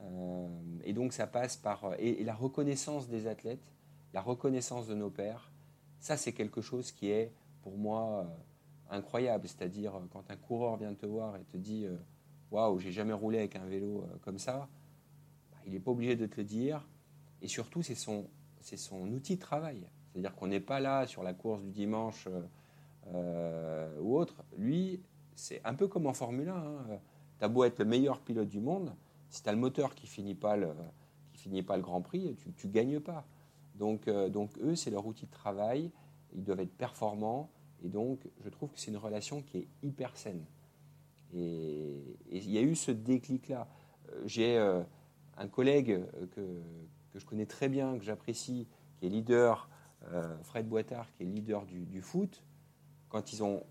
[0.01, 0.49] Euh,
[0.83, 3.75] et donc ça passe par et, la reconnaissance des athlètes
[4.15, 5.53] la reconnaissance de nos pairs
[5.99, 8.27] ça c'est quelque chose qui est pour moi
[8.89, 9.47] incroyable.
[9.47, 11.87] C'est-à-dire quand un coureur vient te voir et te dit
[12.51, 14.71] waouh j'ai jamais roulé avec un vélo comme ça
[15.71, 16.87] il n'est pas obligé de te le dire
[17.43, 18.27] et surtout c'est son
[19.13, 22.29] outil de travail c'est-à-dire qu'on n'est pas là sur la course du dimanche
[23.15, 24.43] euh, ou autre.
[24.57, 25.01] Lui,
[25.35, 26.55] c'est un peu comme en Formule 1.
[26.55, 26.87] Hein.
[27.39, 28.95] Tu as beau être le meilleur pilote du monde,
[29.29, 30.73] si tu as le moteur qui finit pas le,
[31.33, 33.25] qui finis pas le Grand Prix, tu ne gagnes pas.
[33.77, 35.91] Donc, donc eux, c'est leur outil de travail,
[36.35, 37.49] ils doivent être performants,
[37.83, 40.45] et donc je trouve que c'est une relation qui est hyper saine.
[41.33, 43.69] Et il y a eu ce déclic-là.
[44.27, 44.59] J'ai
[45.41, 46.01] un collègue
[46.35, 46.61] que,
[47.13, 48.69] que, je connais très bien, que j'apprécie,
[48.99, 49.69] qui est leader,
[50.43, 52.43] Fred Boitard, qui est leader du, foot,
[53.09, 53.65] quand ils ont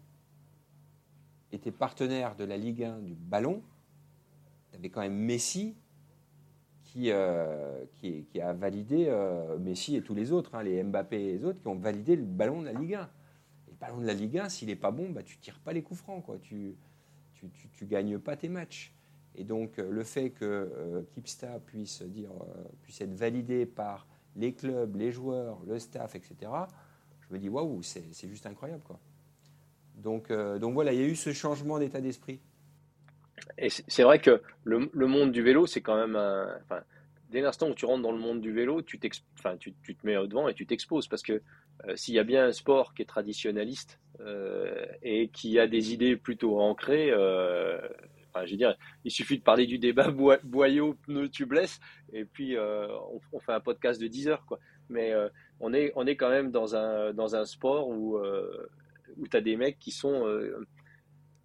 [1.52, 3.64] été partenaires de la Ligue 1 du ballon,
[4.70, 5.76] tu avais quand même Messi
[6.84, 11.34] qui, euh, qui, a validé, euh, Messi et tous les autres, hein, les Mbappé et
[11.34, 13.04] les autres, qui ont validé le ballon de la Ligue 1.
[13.68, 15.72] Et le ballon de la Ligue 1, s'il n'est pas bon, bah, tu tires pas
[15.72, 16.40] les coups francs, quoi.
[16.40, 16.76] tu
[17.44, 18.94] ne tu, tu, gagnes pas tes matchs.
[19.40, 22.30] Et donc euh, le fait que Kipsta puisse, dire,
[22.84, 26.52] puisse être validé par les clubs, les joueurs, le staff, etc.,
[27.22, 28.84] je me dis, waouh, c'est juste incroyable.
[28.84, 29.00] Quoi.
[29.96, 32.40] Donc, euh, donc voilà, il y a eu ce changement d'état d'esprit.
[33.58, 36.60] Et c'est vrai que le, monde du vélo, c'est quand même un.
[37.30, 39.08] Dès l'instant où tu rentres dans le monde du vélo, tu, te
[40.04, 41.08] mets devant et tu t'exposes.
[41.08, 41.42] Parce que
[41.86, 45.94] euh, s'il y a bien un sport qui est traditionnaliste euh, et qui a des
[45.94, 47.12] idées plutôt ancrées,
[48.40, 50.10] enfin, je veux dire, il suffit de parler du débat
[50.44, 51.80] boyau, pneu, tubeless,
[52.14, 54.46] et puis on, on, fait un podcast de 10 heures.
[54.46, 54.60] Quoi.
[54.90, 55.14] Mais
[55.60, 58.18] on, est, on est quand même dans un, dans un sport où
[59.18, 60.66] où tu as des mecs qui sont euh,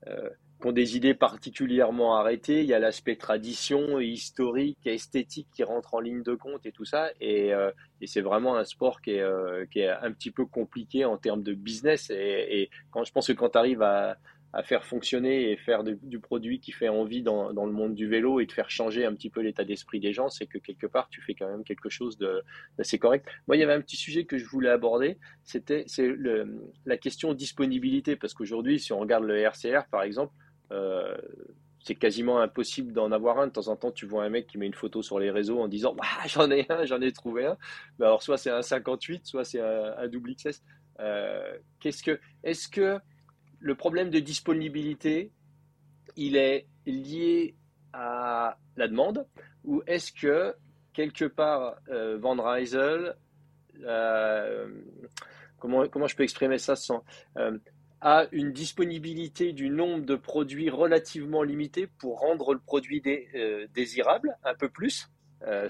[0.09, 0.31] euh,
[0.61, 2.61] qui ont des idées particulièrement arrêtées.
[2.61, 6.85] Il y a l'aspect tradition, historique, esthétique qui rentre en ligne de compte et tout
[6.85, 7.11] ça.
[7.21, 7.71] Et, euh,
[8.01, 11.43] et c'est vraiment un sport qui est, qui est un petit peu compliqué en termes
[11.43, 12.09] de business.
[12.11, 14.17] Et, et quand je pense que quand tu arrives à,
[14.55, 18.07] à faire fonctionner et faire du produit qui fait envie dans, dans, le monde du
[18.07, 20.87] vélo et de faire changer un petit peu l'état d'esprit des gens, c'est que quelque
[20.87, 22.17] part tu fais quand même quelque chose
[22.79, 23.27] d'assez correct.
[23.49, 25.85] Moi, il y avait un petit sujet que je voulais aborder, c'était
[26.87, 30.33] la question disponibilité, parce qu'aujourd'hui, si on regarde le RCR par exemple,
[30.71, 31.17] euh,
[31.81, 33.49] c'est quasiment impossible d'en avoir un.
[33.49, 35.61] De temps en temps, tu vois un mec qui met une photo sur les réseaux
[35.61, 35.97] en disant
[36.29, 37.59] j'en ai un, j'en ai trouvé un.
[37.99, 40.63] Mais alors, soit c'est un 58, soit c'est un, un, double XS.
[41.01, 42.99] Euh, qu'est-ce que, est-ce que
[43.65, 45.33] le problème de disponibilité,
[46.17, 47.57] il est lié
[47.95, 49.27] à la demande
[49.65, 50.55] ou est-ce que
[50.93, 53.17] quelque part euh, Van Rysel,
[53.85, 54.69] euh,
[55.59, 57.05] comment, comment je peux exprimer ça sans
[57.39, 57.57] euh,
[58.03, 63.03] a une disponibilité du nombre de produits relativement limité pour rendre le produit
[63.73, 65.09] désirable un peu plus.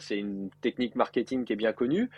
[0.01, 2.11] c'est une technique marketing qui est bien connue.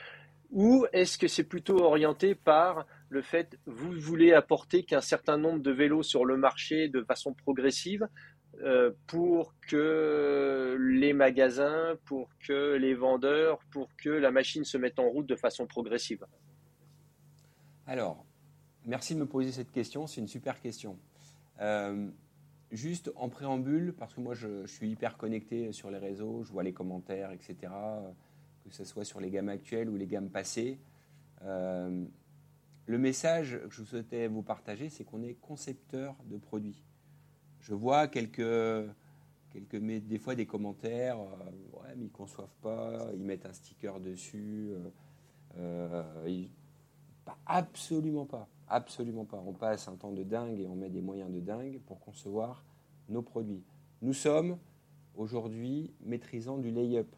[0.51, 5.61] Ou est-ce que c'est plutôt orienté par le fait vous voulez apporter qu'un certain nombre
[5.61, 8.09] de vélos sur le marché de façon progressive
[8.62, 14.99] euh, pour que les magasins, pour que les vendeurs, pour que la machine se mette
[14.99, 16.24] en route de façon progressive?
[17.86, 18.24] Alors,
[18.86, 20.99] merci de me poser cette question, c'est une super question.
[21.61, 22.09] Euh,
[22.70, 26.62] juste en préambule, parce que moi je, suis hyper connecté sur les réseaux, je vois
[26.62, 27.72] les commentaires, etc.,
[28.68, 30.78] que ce soit sur les gammes actuelles ou les gammes passées.
[31.42, 32.04] Euh,
[32.86, 36.82] le message que je souhaitais vous partager, c'est qu'on est concepteur de produits.
[37.60, 38.88] Je vois quelques,
[39.50, 43.52] quelques des fois des commentaires, euh, ouais, mais ils ne conçoivent pas, ils mettent un
[43.52, 44.70] sticker dessus.
[45.58, 46.02] Euh,
[47.46, 49.42] absolument pas, absolument pas.
[49.44, 52.64] On passe un temps de dingue et on met des moyens de dingue pour concevoir
[53.08, 53.64] nos produits.
[54.02, 54.58] Nous sommes
[55.16, 57.08] aujourd'hui maîtrisant du lay-up.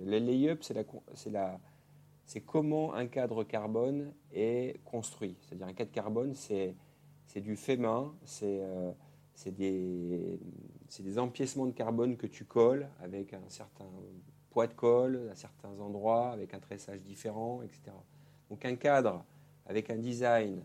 [0.00, 0.84] Le lay-up, c'est la,
[1.30, 1.60] la,
[2.46, 5.36] comment un cadre carbone est construit.
[5.40, 6.74] C'est-à-dire un cadre carbone, c'est,
[7.36, 8.92] du fait main, c'est, euh,
[9.46, 10.38] des,
[11.00, 13.86] des empiècements de carbone que tu colles avec un certain
[14.50, 17.96] poids de colle à certains endroits, avec un tressage différent, etc.
[18.48, 19.24] Donc un cadre
[19.66, 20.62] avec un design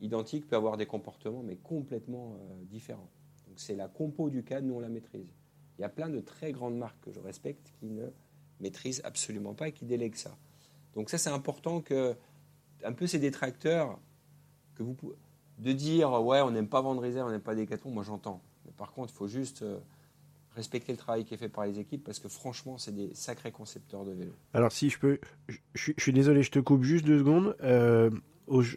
[0.00, 3.10] identique peut avoir des comportements mais complètement euh, différents.
[3.46, 5.32] Donc c'est la compo du cadre, nous on la maîtrise.
[5.78, 8.08] Il y a plein de très grandes marques que je respecte qui ne
[8.62, 10.36] maîtrisent absolument pas et qui délèguent ça.
[10.94, 12.14] Donc ça, c'est important que
[12.84, 13.98] un peu ces détracteurs
[14.74, 14.96] que vous
[15.58, 18.42] de dire ouais, on n'aime pas vendre réserve, on n'aime pas Decathlon, moi j'entends.
[18.64, 19.78] Mais par contre, il faut juste euh,
[20.56, 23.52] respecter le travail qui est fait par les équipes parce que franchement, c'est des sacrés
[23.52, 24.32] concepteurs de vélo.
[24.54, 25.20] Alors si je peux,
[25.74, 27.56] je, suis désolé, je te coupe juste deux secondes.
[27.62, 28.10] Euh,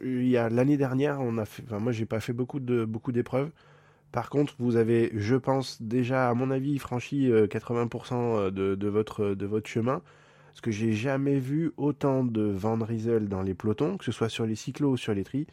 [0.03, 2.85] il y a l'année dernière, on a fait, enfin moi j'ai pas fait beaucoup de
[2.85, 3.51] beaucoup d'épreuves.
[4.15, 8.87] Par contre, vous avez, je pense déjà à mon avis, franchi 80% euh, de, de,
[8.87, 10.01] votre de votre chemin.
[10.47, 14.29] Parce que j'ai jamais vu autant de Van Riesel dans les pelotons, que ce soit
[14.29, 15.47] sur les cyclos ou sur les tris.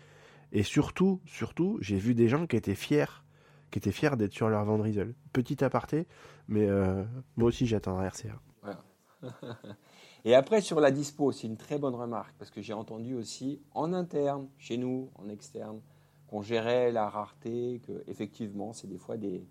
[0.53, 3.25] Et surtout, surtout, j'ai vu des gens qui étaient fiers,
[3.73, 5.13] qui étaient fiers d'être sur leur Van Riesel.
[5.33, 6.07] Petit aparté,
[6.47, 7.03] mais euh,
[7.37, 8.41] moi aussi j'attends un RCA.
[10.25, 13.61] Et après, sur la dispo, c'est une très bonne remarque, parce que j'ai entendu aussi
[13.73, 15.81] en interne, chez nous, en externe,
[16.33, 19.45] qu'on gérait la rareté, que effectivement, c'est des fois des,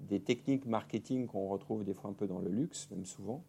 [0.00, 3.42] des techniques marketing qu'on retrouve des fois un peu dans le luxe, même souvent.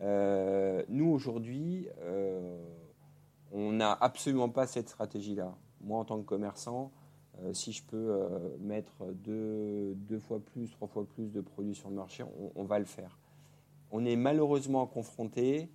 [0.00, 1.86] nous, aujourd'hui,
[3.52, 5.54] on n'a absolument pas cette stratégie-là.
[5.82, 6.90] Moi, en tant que commerçant,
[7.52, 12.24] si je peux mettre deux, fois plus, trois fois plus de produits sur le marché,
[12.56, 13.20] on va le faire.
[13.92, 15.70] On est malheureusement confronté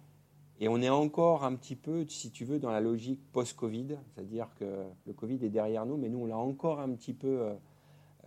[0.59, 4.47] et on est encore un petit peu, si tu veux, dans la logique post-Covid, c'est-à-dire
[4.57, 7.53] que le Covid est derrière nous, mais nous, on l'a encore un petit peu euh,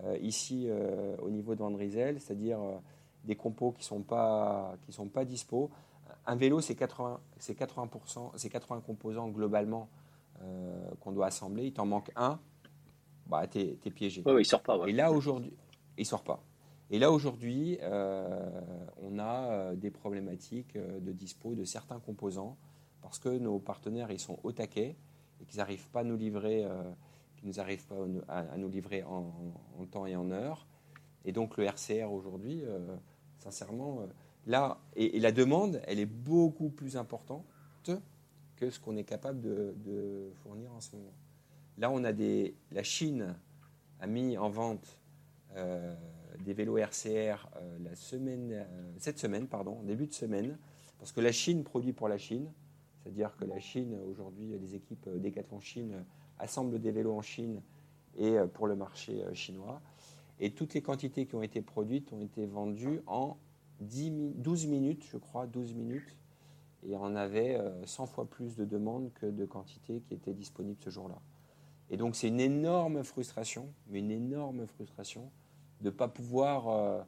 [0.03, 2.59] euh, ici euh, au niveau de Vandrizel, c'est-à-dire
[3.23, 5.71] des compos qui ne sont, pas, qui sont pas dispo.
[6.27, 9.89] Un vélo, c'est 80, 80%, c'est 80 composants globalement
[11.01, 11.65] qu'on doit assembler.
[11.65, 12.39] Il t'en manque un,
[13.25, 14.21] bah, tu es, piégé.
[14.25, 14.77] Oui, il ne sort pas.
[14.87, 15.53] Et là, aujourd'hui,
[15.97, 16.41] il ne sort pas.
[16.91, 18.61] Et là, aujourd'hui, euh,
[18.97, 22.57] on a euh, des problématiques euh, de dispo de certains composants
[23.01, 24.95] parce que nos partenaires, ils sont au taquet
[25.39, 26.67] et qu'ils n'arrivent pas à nous livrer,
[27.37, 27.95] qu'ils nous arrivent pas
[28.27, 29.31] à, nous livrer en,
[29.89, 30.67] temps et en heure.
[31.23, 32.61] Et donc, le RCR aujourd'hui,
[33.37, 34.01] sincèrement,
[34.45, 37.45] là, et, la demande, elle est beaucoup plus importante
[38.57, 41.13] que ce qu'on est capable de, fournir en ce moment.
[41.77, 43.33] Là, on a des, la Chine
[44.01, 44.99] a mis en vente
[46.39, 50.57] des vélos RCR euh, la semaine, euh, cette semaine, pardon, début de semaine,
[50.97, 52.51] parce que la Chine produit pour la Chine,
[53.01, 56.05] c'est-à-dire que la Chine, aujourd'hui, les équipes Decathlon Chine
[56.37, 57.61] assemblent des vélos en Chine
[58.17, 59.81] et euh, pour le marché chinois.
[60.39, 63.37] Et toutes les quantités qui ont été produites ont été vendues en
[63.81, 66.15] 10, 12 minutes, je crois, 12 minutes.
[66.87, 70.89] Et on avait 100 fois plus de demandes que de quantités qui étaient disponibles ce
[70.89, 71.19] jour-là.
[71.89, 75.29] Et donc c'est une énorme frustration, mais une énorme frustration
[75.81, 77.01] de ne pas pouvoir, euh,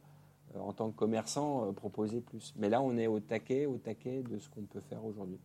[0.55, 2.53] en tant que commerçant, euh, proposer plus.
[2.57, 5.39] Mais là, on est au taquet, au taquet de ce qu'on peut faire aujourd'hui.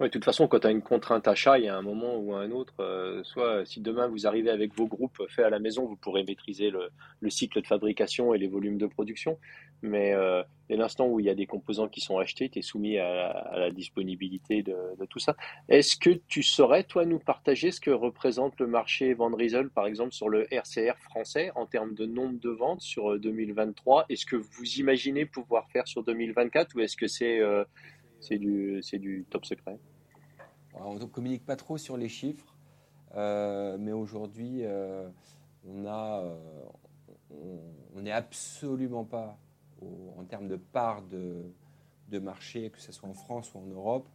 [0.00, 2.34] De toute façon, quand tu as une contrainte achat, il y a un moment ou
[2.34, 5.84] un autre, euh, soit si demain vous arrivez avec vos groupes faits à la maison,
[5.84, 6.90] vous pourrez maîtriser le,
[7.28, 9.38] cycle de fabrication et les volumes de production.
[9.82, 12.62] Mais euh, dès l'instant où il y a des composants qui sont achetés, tu es
[12.62, 14.76] soumis à, la disponibilité de,
[15.08, 15.36] tout ça.
[15.68, 19.30] Est-ce que tu saurais, toi, nous partager ce que représente le marché Van
[19.74, 24.04] par exemple, sur le RCR français en termes de nombre de ventes sur 2023 euh,
[24.08, 27.40] Est-ce que vous imaginez pouvoir faire sur 2024 ou est-ce que c'est
[28.20, 29.78] c'est du, du top secret?
[30.74, 32.54] on ne communique pas trop sur les chiffres,
[33.16, 35.08] euh, mais aujourd'hui, euh,
[35.66, 36.36] on a, euh,
[37.94, 39.38] on n'est absolument pas
[40.16, 44.08] en termes de part de, marché, que ce soit en France ou en Europe,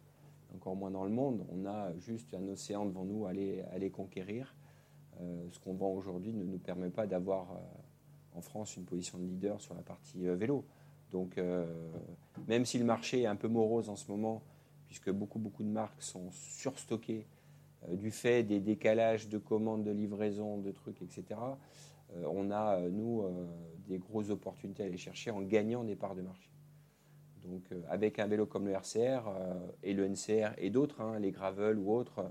[0.54, 1.46] encore moins dans le monde.
[1.50, 4.54] On a juste un océan devant nous à aller, conquérir.
[5.18, 7.48] ce qu'on vend aujourd'hui ne nous permet pas d'avoir
[8.34, 10.64] en France une position de leader sur la partie vélo.
[11.10, 11.64] Donc, euh,
[12.48, 14.42] même si le marché est un peu morose en ce moment,
[14.86, 17.26] puisque beaucoup, beaucoup de marques sont surstockées
[17.88, 21.54] euh, du fait des décalages de commandes, de livraison, de trucs, etc., euh,
[22.14, 23.24] on a, nous,
[23.88, 26.50] des grosses opportunités à aller chercher en gagnant des parts de marché.
[27.44, 29.28] Donc, avec un vélo comme le RCR
[29.82, 32.24] et le NCR et d'autres, hein, les Gravel ou autres,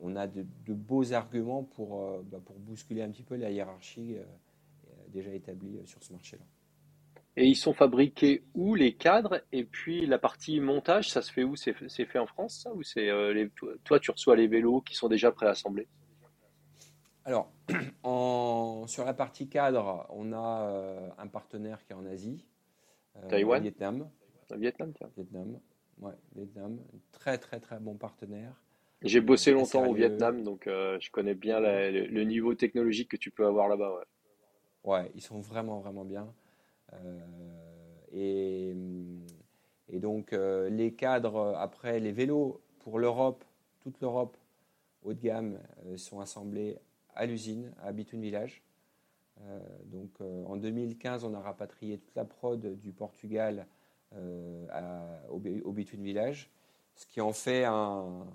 [0.00, 4.16] on a de, beaux arguments pour, bah, pour bousculer un petit peu la hiérarchie
[5.08, 6.44] déjà établie sur ce marché-là.
[7.36, 9.42] Et ils sont fabriqués où les cadres?
[9.52, 11.56] Et puis la partie montage, ça se fait où?
[11.56, 13.48] C'est fait en France ça Ou c'est euh,
[13.82, 15.88] toi tu reçois les vélos qui sont déjà préassemblés
[17.24, 17.50] Alors,
[18.02, 22.44] en, sur la partie cadre, on a euh, un partenaire qui est en Asie.
[23.16, 24.08] Euh, Taïwan Vietnam.
[24.54, 25.10] Vietnam, tiens.
[25.16, 25.58] Vietnam,
[26.00, 26.78] ouais, Vietnam.
[27.12, 28.52] Très très très bon partenaire.
[29.02, 33.46] J'ai bossé longtemps au Vietnam, donc je connais bien le, niveau technologique que tu peux
[33.46, 33.98] avoir là-bas.
[34.84, 34.92] Ouais.
[34.92, 36.32] ouais, ils sont vraiment vraiment bien.
[36.92, 37.20] Euh,
[38.12, 38.74] et,
[39.88, 43.44] et, donc euh, les cadres, après les vélos pour l'Europe,
[43.80, 44.36] toute l'Europe
[45.02, 46.78] haut de gamme, euh, sont assemblés
[47.14, 48.62] à l'usine, à Bitoun Village.
[49.86, 53.66] donc en 2015, on a rapatrié toute la prod du Portugal
[54.12, 56.50] au, au Between Village,
[56.94, 58.26] ce qui en fait, un,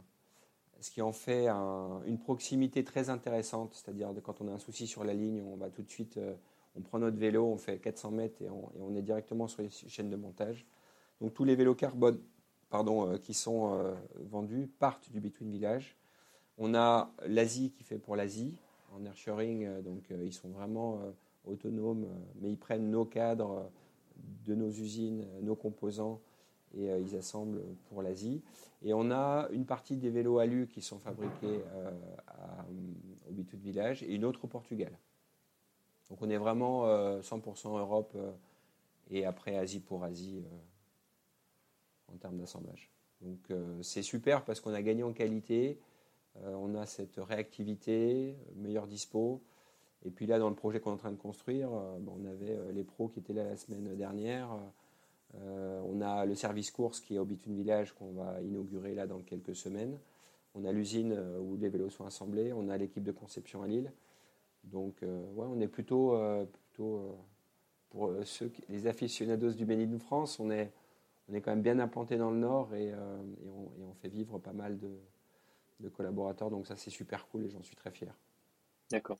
[0.82, 5.04] ce qui en fait une proximité très intéressante, c'est-à-dire quand on a un souci sur
[5.04, 6.20] la ligne, on va tout de suite
[6.76, 10.10] on prend notre vélo, on fait 400 mètres et on, est directement sur les chaînes
[10.10, 10.66] de montage.
[11.22, 12.20] Donc tous les vélos carbone
[12.70, 15.98] pardon, euh, qui sont euh, vendus partent du Between Village.
[16.58, 18.56] On a l'Asie qui fait pour l'Asie
[18.94, 21.00] en airshoring, euh, donc ils sont vraiment
[21.46, 22.08] autonomes,
[22.42, 23.70] mais ils prennent nos cadres
[24.46, 26.20] de nos usines, nos composants
[26.76, 28.42] et ils assemblent pour l'Asie.
[28.84, 31.62] Et on a une partie des vélos alu qui sont fabriqués
[33.28, 34.92] au Between Village et une autre au Portugal.
[36.10, 36.86] Donc on est vraiment
[37.22, 38.32] 100% euh, Europe euh,
[39.12, 42.90] et après Asie pour Asie euh, en termes d'assemblage.
[43.22, 45.78] Donc c'est super parce qu'on a gagné en qualité,
[46.36, 49.42] on a cette réactivité, meilleur dispo.
[50.06, 52.84] Et puis là, dans le projet qu'on est en train de construire, on avait les
[52.84, 54.50] pros qui étaient là la semaine dernière.
[55.34, 59.20] on a le service course qui est au Bitune Village qu'on va inaugurer là dans
[59.20, 60.00] quelques semaines.
[60.56, 62.54] On a l'usine où les vélos sont assemblés.
[62.54, 63.92] On a l'équipe de conception à Lille.
[64.64, 66.18] Donc, ouais, on est plutôt,
[66.54, 67.18] plutôt
[67.90, 70.72] pour ceux, les aficionados du Made in France, on est,
[71.28, 74.78] on est quand même bien implanté dans le Nord et, on, fait vivre pas mal
[74.78, 74.92] de,
[75.80, 76.50] de collaborateurs.
[76.50, 78.14] Donc ça, c'est super cool et j'en suis très fier.
[78.92, 79.20] D'accord.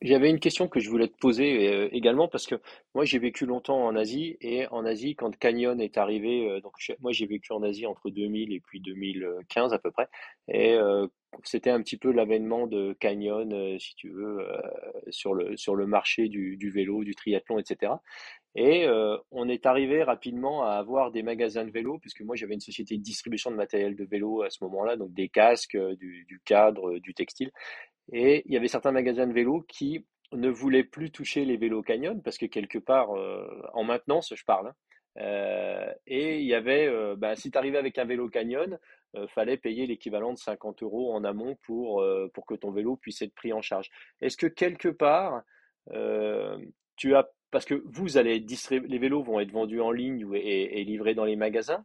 [0.00, 2.54] J'avais une question que je voulais te poser euh, également parce que
[2.94, 6.72] moi j'ai vécu longtemps en Asie et en Asie quand Canyon est arrivé, euh, donc
[7.00, 10.08] moi j'ai vécu en Asie entre 2000 et puis 2015 à peu près
[10.48, 11.06] et euh,
[11.44, 14.44] c'était un petit peu l'avènement de Canyon si tu veux
[15.10, 17.92] sur le sur le marché du, du vélo, du triathlon, etc.
[18.56, 18.86] Et
[19.30, 22.96] on est arrivé rapidement à avoir des magasins de vélo, puisque moi j'avais une société
[22.96, 26.98] de distribution de matériel de vélo à ce moment-là, donc des casques, du, du cadre,
[26.98, 27.52] du textile.
[28.12, 31.82] Et il y avait certains magasins de vélos qui ne voulaient plus toucher les vélos
[31.82, 34.74] Canyon parce que quelque part, euh, en maintenance, je parle, hein,
[35.18, 38.78] euh, et il y avait, euh, bah, si tu arrivais avec un vélo Canyon,
[39.26, 42.00] fallait payer l'équivalent de 50 euros en amont pour,
[42.32, 43.90] pour que ton vélo puisse être pris en charge.
[44.20, 45.42] Est-ce que quelque part,
[46.94, 50.80] tu as, parce que vous allez distribuer, les vélos vont être vendus en ligne et,
[50.80, 51.84] et livrés dans les magasins,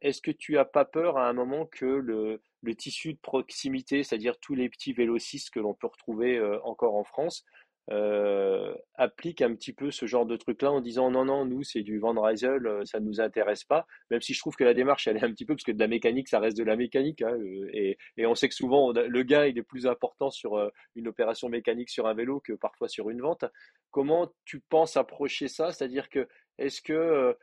[0.00, 4.02] est-ce que tu as pas peur à un moment que le, le tissu de proximité,
[4.02, 7.44] c'est-à-dire tous les petits vélocistes que l'on peut retrouver euh, encore en France,
[7.90, 11.82] euh, applique un petit peu ce genre de truc-là en disant non, non, nous, c'est
[11.82, 14.72] du Van Rysel, euh, ça ne nous intéresse pas, même si je trouve que la
[14.72, 16.76] démarche, elle est un petit peu, parce que de la mécanique, ça reste de la
[16.76, 17.36] mécanique, hein,
[17.72, 21.90] et, on sait que souvent, le gain, il est plus important sur une opération mécanique
[21.90, 23.44] sur un vélo que parfois sur une vente.
[23.90, 25.72] Comment tu penses approcher ça?
[25.72, 26.26] C'est-à-dire que
[26.58, 27.36] est-ce que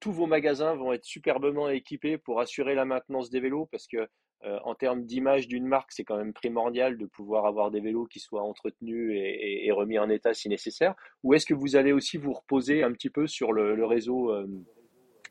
[0.00, 3.66] tous vos magasins vont être superbement équipés pour assurer la maintenance des vélos?
[3.70, 4.08] Parce que
[4.44, 8.06] euh, en termes d'image d'une marque, c'est quand même primordial de pouvoir avoir des vélos
[8.06, 10.96] qui soient entretenus et, remis en état si nécessaire.
[11.22, 14.48] Ou est-ce que vous allez aussi vous reposer un petit peu sur le, réseau euh,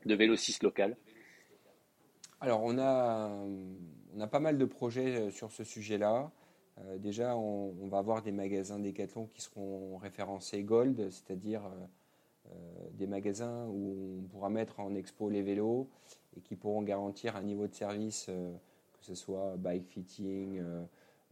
[0.06, 0.96] de vélocistes local?
[2.40, 3.30] Alors, on a,
[4.16, 6.32] on a pas mal de projets euh, sur ce sujet-là.
[6.98, 11.64] déjà, on, va avoir des magasins Decathlon qui seront référencés Gold, c'est-à-dire
[12.94, 15.90] des magasins où on pourra mettre en expo les vélos
[16.36, 18.30] et qui pourront garantir un niveau de service
[19.02, 20.84] que ce soit bike fitting, euh,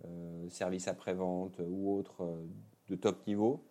[0.05, 2.45] euh, service après-vente ou autre euh,
[2.89, 3.63] de top niveau.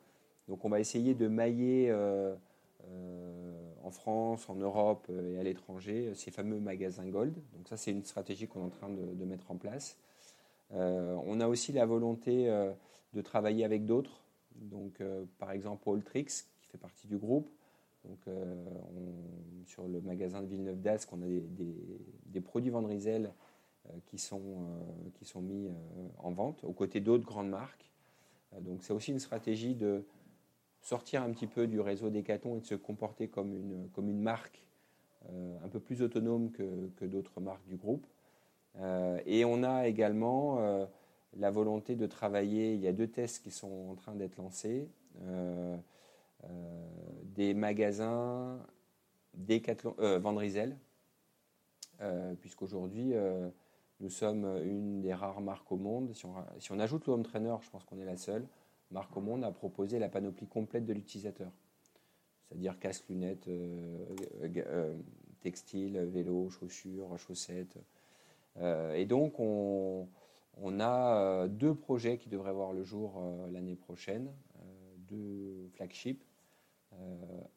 [0.48, 1.92] Donc on va essayer de mailler
[3.84, 7.34] en France, en Europe et à l'étranger ces fameux magasins Gold.
[7.52, 9.98] Donc ça c'est une stratégie qu'on est en train de, mettre en place.
[10.70, 12.46] on a aussi la volonté
[13.12, 14.22] de travailler avec d'autres.
[14.54, 15.02] Donc
[15.38, 17.50] par exemple Alltrix qui fait partie du groupe.
[18.04, 18.34] Donc,
[19.66, 23.28] sur le magasin de Villeneuve d'Ascq, on a des, produits Vendrizel euh,
[24.06, 25.72] qui, sont, euh, qui sont mis euh,
[26.18, 27.90] en vente aux côtés d'autres grandes marques.
[28.60, 30.04] donc c'est aussi une stratégie de
[30.80, 34.20] sortir un petit peu du réseau Decathlon et de se comporter comme une, comme une
[34.20, 34.64] marque
[35.62, 38.06] un peu plus autonome que, que d'autres marques du groupe.
[39.26, 40.86] et on a également
[41.36, 44.88] la volonté de travailler, il y a deux tests qui sont en train d'être lancés,
[47.34, 48.58] des magasins
[49.34, 50.78] Decathlon, Vendrizel,
[52.40, 53.12] puisqu'aujourd'hui,
[54.00, 56.14] nous sommes une des rares marques au monde.
[56.14, 56.24] Si
[56.70, 58.46] on, ajoute le home trainer, je pense qu'on est la seule
[58.90, 61.50] marque au monde à proposer la panoplie complète de l'utilisateur.
[62.48, 64.06] C'est-à-dire casque, lunettes, euh,
[64.56, 64.96] euh,
[65.40, 67.76] textile, vélo, chaussures, chaussettes.
[68.56, 70.08] Euh, et donc, on,
[70.80, 74.30] a deux projets qui devraient voir le jour l'année prochaine,
[75.08, 76.24] deux flagships,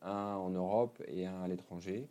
[0.02, 2.08] un en Europe et un à l'étranger.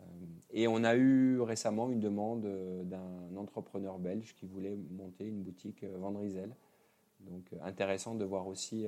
[0.00, 0.02] Euh,
[0.50, 5.42] et on a eu récemment une demande euh, d'un entrepreneur belge qui voulait monter une
[5.42, 6.54] boutique euh, Vendrizel.
[7.20, 8.86] Donc intéressant de voir aussi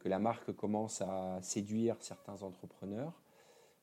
[0.00, 3.22] que la marque commence à séduire certains entrepreneurs,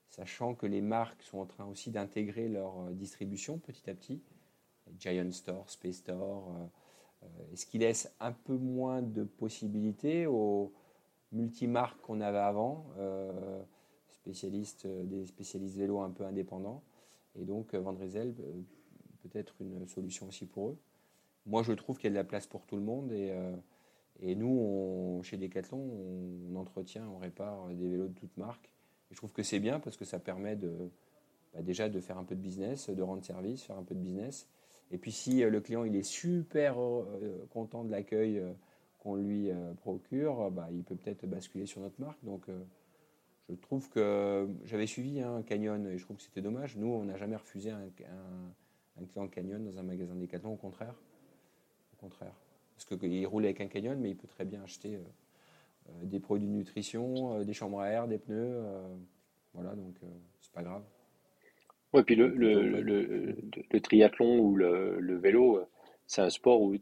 [0.08, 4.22] sachant que les marques sont en train aussi d'intégrer leur distribution petit à petit.
[5.00, 6.48] Giant Store, Space Store,
[7.56, 10.72] ce qui laisse un peu moins de possibilités aux
[11.32, 12.86] multimarques qu'on avait avant
[14.28, 16.82] spécialistes, euh, des spécialistes vélo un peu indépendants.
[17.40, 18.60] Et donc, euh, Vendrizel euh,
[19.22, 20.78] peut être une solution aussi pour eux.
[21.46, 23.10] Moi, je trouve qu'il y a de la place pour tout le monde.
[24.20, 28.70] Et, nous, chez Decathlon, on, entretient, on répare des vélos de toutes marques.
[29.10, 32.24] Et je trouve que c'est bien parce que ça permet bah, déjà de faire un
[32.24, 34.46] peu de business, de rendre service, faire un peu de business.
[34.90, 36.76] Et puis si le client il est super
[37.48, 38.42] content de l'accueil
[38.98, 39.50] qu'on lui
[39.80, 42.22] procure, bah, il peut peut-être basculer sur notre marque.
[42.24, 42.46] Donc
[43.48, 46.76] je trouve que j'avais suivi un Canyon et je trouve que c'était dommage.
[46.76, 47.88] Nous, on n'a jamais refusé un,
[49.06, 50.94] client Canyon dans un magasin Decathlon, au contraire.
[51.94, 52.34] Au contraire.
[52.74, 55.00] Parce qu'il roule avec un Canyon, mais il peut très bien acheter euh,
[55.88, 58.62] euh, des produits de nutrition, euh, des chambres à air, des pneus.
[59.54, 59.96] Voilà, donc
[60.40, 60.82] c'est pas grave.
[61.94, 63.36] Ouais, puis le, le, le,
[63.70, 65.64] le triathlon ou le, vélo,
[66.06, 66.76] c'est un sport où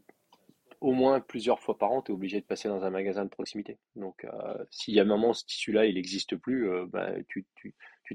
[0.79, 3.29] au moins plusieurs fois par an, tu es obligé de passer dans un magasin de
[3.29, 3.77] proximité.
[3.95, 7.45] Donc, euh, s'il y a un moment ce tissu-là, il n'existe plus, euh, bah, tu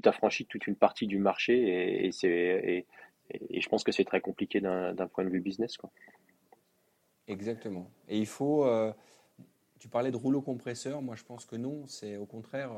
[0.01, 2.85] t'affranchis toute une partie du marché et, et,
[3.29, 5.77] et, je pense que c'est très compliqué d'un point de vue business.
[5.77, 5.91] Quoi.
[7.27, 7.89] Exactement.
[8.07, 8.65] Et il faut.
[8.65, 8.91] Euh,
[9.79, 11.01] tu parlais de rouleau compresseur.
[11.01, 11.85] Moi, je pense que non.
[11.87, 12.71] C'est au contraire.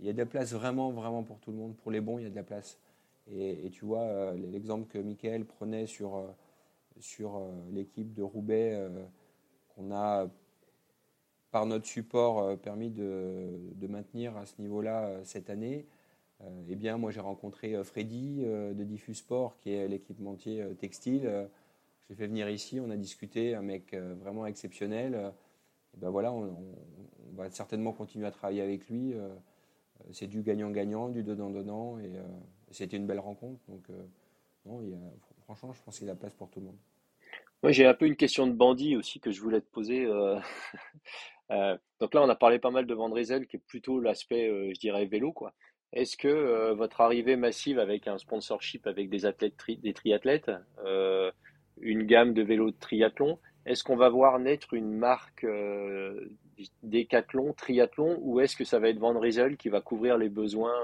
[0.00, 1.76] il y a de la place vraiment, vraiment pour tout le monde.
[1.76, 2.78] Pour les bons, il y a de la place.
[3.28, 6.34] Et, tu vois, l'exemple que Michael prenait sur
[7.00, 9.04] sur euh, l'équipe de Roubaix euh,
[9.68, 10.28] qu'on a
[11.50, 15.86] par notre support euh, permis de, maintenir à ce niveau-là cette année.
[16.68, 21.22] eh bien, moi, j'ai rencontré Freddy de Diffus Sport, qui est l'équipementier textile.
[21.22, 25.32] Je l'ai fait venir ici, on a discuté, un mec vraiment exceptionnel.
[25.94, 26.52] Et ben voilà, on,
[27.34, 29.14] va certainement continuer à travailler avec lui.
[30.10, 32.10] C'est du gagnant-gagnant, du donnant-donnant, et
[32.72, 33.60] c'était une belle rencontre.
[33.68, 33.88] Donc,
[34.66, 34.98] non, il y a,
[35.46, 36.78] franchement, je pense qu'il y a la place pour tout le monde.
[37.62, 40.04] Moi, j'ai un peu une question de bandit aussi que je voulais te poser.
[40.04, 40.38] Euh,
[41.50, 44.72] euh, donc là, on a parlé pas mal de Van qui est plutôt l'aspect, euh,
[44.74, 45.54] je dirais, vélo, quoi.
[45.92, 50.50] Est-ce que votre arrivée massive avec un sponsorship avec des athlètes, des triathlètes,
[51.80, 55.46] une gamme de vélos de triathlon, est-ce qu'on va voir naître une marque
[56.82, 59.18] décathlon, triathlon, ou est-ce que ça va être Van
[59.56, 60.74] qui va couvrir les besoins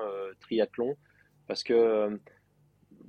[0.40, 0.96] triathlon?
[1.46, 2.18] Parce que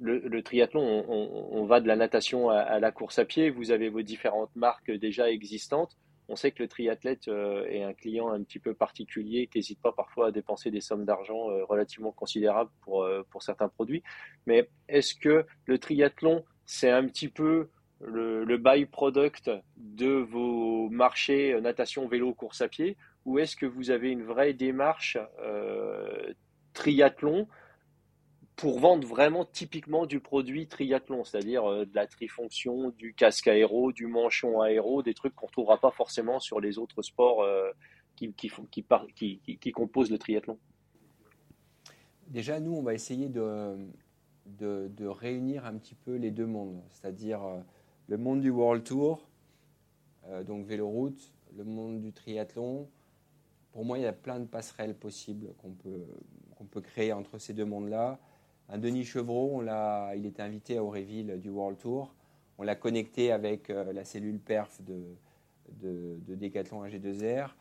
[0.04, 3.50] le, triathlon, on, va de la natation à, la course à pied.
[3.50, 5.98] Vous avez vos différentes marques déjà existantes.
[6.30, 9.82] On sait que le triathlète euh, est un client un petit peu particulier qui n'hésite
[9.82, 14.04] pas parfois à dépenser des sommes d'argent euh, relativement considérables pour, euh, pour certains produits.
[14.46, 21.60] Mais est-ce que le triathlon, c'est un petit peu le, le byproduct de vos marchés
[21.62, 22.98] natation, vélo, course à pied?
[23.26, 25.18] Ou est-ce que vous avez une vraie démarche
[26.74, 27.48] triathlon
[28.56, 33.92] pour vendre vraiment typiquement du produit triathlon, c'est-à-dire euh, de la trifonction, du casque aéro,
[33.92, 37.72] du manchon aéro, des trucs qu'on ne trouvera pas forcément sur les autres sports euh,
[38.16, 38.34] qui,
[39.72, 40.58] composent le triathlon.
[42.28, 43.88] Déjà, nous, on va essayer de,
[45.08, 47.60] réunir un petit peu les deux mondes, c'est-à-dire euh,
[48.08, 49.28] le monde du World Tour,
[50.46, 52.88] donc véloroute, le monde du triathlon.
[53.74, 57.66] Pour moi, il y a plein de passerelles possibles qu'on peut créer entre ces deux
[57.66, 58.22] mondes-là.
[58.74, 59.62] Un Denis Chevreau,
[60.16, 62.16] il était invité à Auréville du World Tour.
[62.58, 65.16] On l'a connecté avec euh, la cellule perf de,
[65.80, 67.52] de, Decathlon AG2R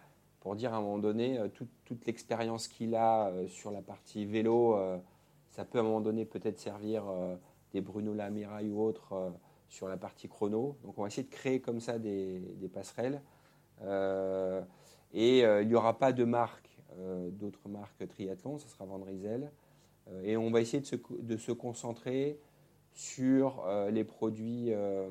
[0.41, 4.25] pour dire à un moment donné, euh, toute, l'expérience qu'il a euh, sur la partie
[4.25, 4.75] vélo,
[5.51, 7.05] ça peut à un moment donné peut-être servir
[7.75, 9.35] des Bruno Lamirail ou autres
[9.69, 10.79] sur la partie chrono.
[10.83, 12.41] Donc on va essayer de créer comme ça des,
[12.73, 13.21] passerelles.
[15.13, 16.71] et il n'y aura pas de marque,
[17.33, 19.43] d'autres marques triathlon, ce sera Vendrizel.
[19.45, 19.62] Euh,
[20.25, 22.39] et on va essayer de se, concentrer
[22.93, 25.09] sur euh, les produits, euh,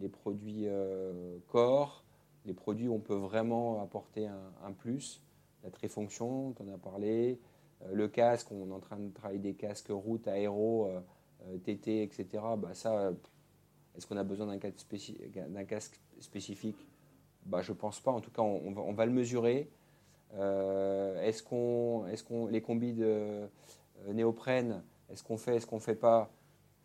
[0.00, 0.66] les produits
[1.48, 2.04] corps,
[2.44, 5.22] les produits où on peut vraiment apporter un, plus.
[5.64, 7.38] La tréfonction, tu en as parlé,
[7.92, 10.90] le casque, on est en train de travailler des casques route, aéro,
[11.64, 12.26] TT, etc.
[12.58, 13.12] Bah ça,
[13.96, 16.88] est-ce qu'on a besoin d'un casque, spécifique?
[17.46, 18.10] Bah, Je ne pense pas.
[18.10, 19.70] En tout cas, on, va, le mesurer.
[20.32, 23.46] est-ce qu'on, est qu'on, les combis de, euh,
[24.12, 26.30] néoprène, est-ce qu'on fait, est-ce qu'on fait pas?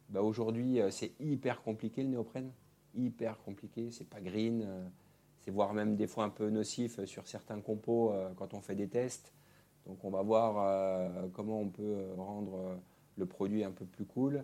[0.10, 2.52] Bah Aujourd'hui, euh, c'est hyper compliqué le néoprène,
[2.96, 4.88] hyper compliqué, c'est pas green, euh,
[5.40, 8.90] c'est voire même des fois un peu nocif sur certains compos quand on fait des
[8.90, 9.34] tests.
[9.86, 12.78] Donc on va voir comment on peut rendre
[13.16, 14.44] le produit un peu plus cool.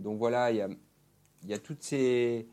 [0.00, 0.56] donc voilà, il
[1.46, 2.46] y a, toutes, ces,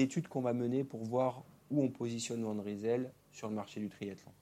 [0.00, 4.32] études qu'on va mener pour voir où on positionne Vandrizel sur le marché du triathlon.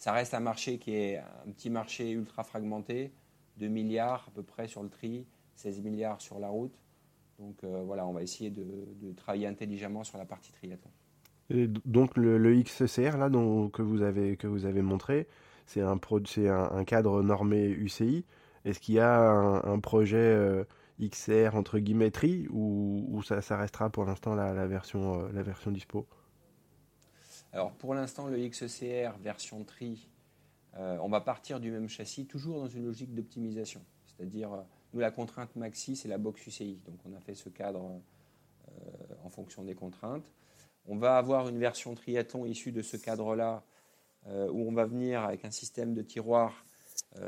[0.00, 3.12] Ça reste un marché qui est un petit marché ultra fragmenté,
[3.58, 6.72] 2 milliards à peu près sur le tri, 16 milliards sur la route.
[7.38, 10.90] Donc euh, voilà, on va essayer de, travailler intelligemment sur la partie triathlon.
[11.50, 15.28] Et donc le, XCR là que vous avez que vous avez montré,
[15.66, 15.98] c'est un,
[16.86, 18.24] cadre normé UCI.
[18.64, 20.64] Est-ce qu'il y a un, projet euh,
[20.98, 25.70] XCR entre guillemets tri ou, ça, restera pour l'instant la, la, version euh, la version
[25.70, 26.06] dispo?
[27.52, 30.08] Alors pour l'instant, le XECR version tri,
[30.76, 33.84] euh, on va partir du même châssis, toujours dans une logique d'optimisation.
[34.06, 34.62] C'est-à-dire, euh,
[34.92, 36.80] nous, la contrainte maxi, c'est la box UCI.
[36.86, 38.00] Donc on a fait ce cadre
[38.68, 40.30] euh, en fonction des contraintes.
[40.86, 43.62] On va avoir une version triathlon issue de ce cadre-là,
[44.26, 46.66] où on va venir avec un système de tiroir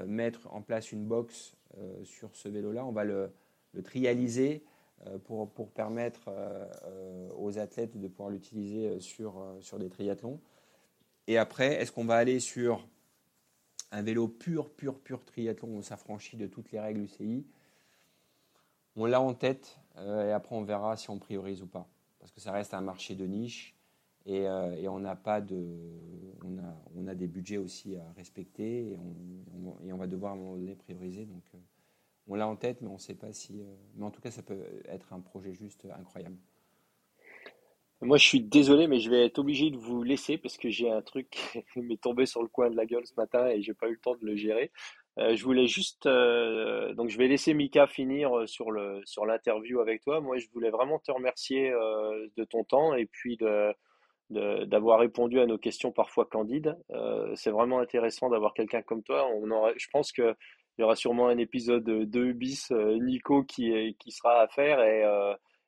[0.07, 1.55] mettre en place une box
[2.05, 2.85] sur ce vélo-là.
[2.85, 3.33] On va le,
[3.85, 4.63] trialiser
[5.25, 10.41] pour, pour, permettre euh, euh, aux athlètes de pouvoir l'utiliser sur, sur des triathlons.
[11.27, 12.87] Et après, est-ce qu'on va aller sur
[13.93, 17.47] un vélo pur, pur, pur triathlon, on s'affranchit de toutes les règles UCI.
[18.97, 21.87] On l'a en tête euh, et après on verra si on priorise ou pas.
[22.19, 23.75] Parce que ça reste un marché de niche
[24.25, 25.77] et, euh, et on n'a pas de.
[26.45, 28.99] On a, on a, des budgets aussi à respecter et
[29.93, 31.25] on, va devoir à un moment donné prioriser.
[31.25, 31.59] Donc euh,
[32.29, 33.63] on l'a en tête, mais on ne sait pas si.
[33.97, 36.37] mais en tout cas, ça peut être un projet juste incroyable.
[38.01, 40.91] Moi, je suis désolé, mais je vais être obligé de vous laisser parce que j'ai
[40.91, 41.31] un truc
[41.73, 43.93] qui m'est tombé sur le coin de la gueule ce matin et j'ai pas eu
[43.93, 44.73] le temps de le gérer.
[45.19, 49.27] Euh, je voulais juste, euh, donc je vais laisser Mika finir euh, sur le sur
[49.27, 50.21] l'interview avec toi.
[50.21, 53.73] Moi, je voulais vraiment te remercier euh, de ton temps et puis de
[54.31, 56.77] d'avoir répondu à nos questions parfois candides.
[56.91, 59.29] Euh, c'est vraiment intéressant d'avoir quelqu'un comme toi.
[59.29, 59.45] On
[59.77, 60.35] je pense que
[60.79, 65.05] il y aura sûrement un épisode de bis Nico qui qui sera à faire et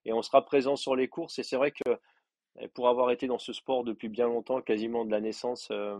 [0.06, 1.38] et on sera présent sur les courses.
[1.38, 1.98] Et c'est vrai que
[2.74, 5.98] pour avoir été dans ce sport depuis bien longtemps, quasiment de la naissance, euh,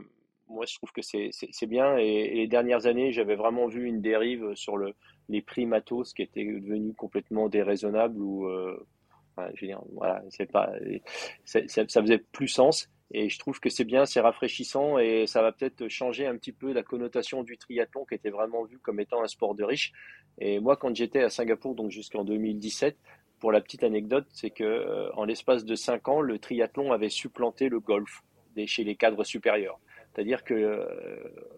[0.48, 1.97] moi je trouve que c'est bien.
[1.97, 4.94] Et, les dernières années, j'avais vraiment vu une dérive sur le,
[5.28, 8.86] les prix matos qui étaient devenus complètement déraisonnables ou euh,
[9.93, 10.70] voilà, c'est pas,
[11.44, 12.89] ça, ça faisait plus sens.
[13.10, 16.52] Et je trouve que c'est bien, c'est rafraîchissant et ça va peut-être changer un petit
[16.52, 19.93] peu la connotation du triathlon qui était vraiment vu comme étant un sport de riche.
[20.39, 22.97] Et moi, quand j'étais à Singapour, donc jusqu'en 2017,
[23.39, 27.10] pour la petite anecdote, c'est que euh, en l'espace de 5 ans, le triathlon avait
[27.10, 28.22] supplanté le golf
[28.66, 29.78] chez les cadres supérieurs.
[30.14, 30.86] C'est-à-dire que euh,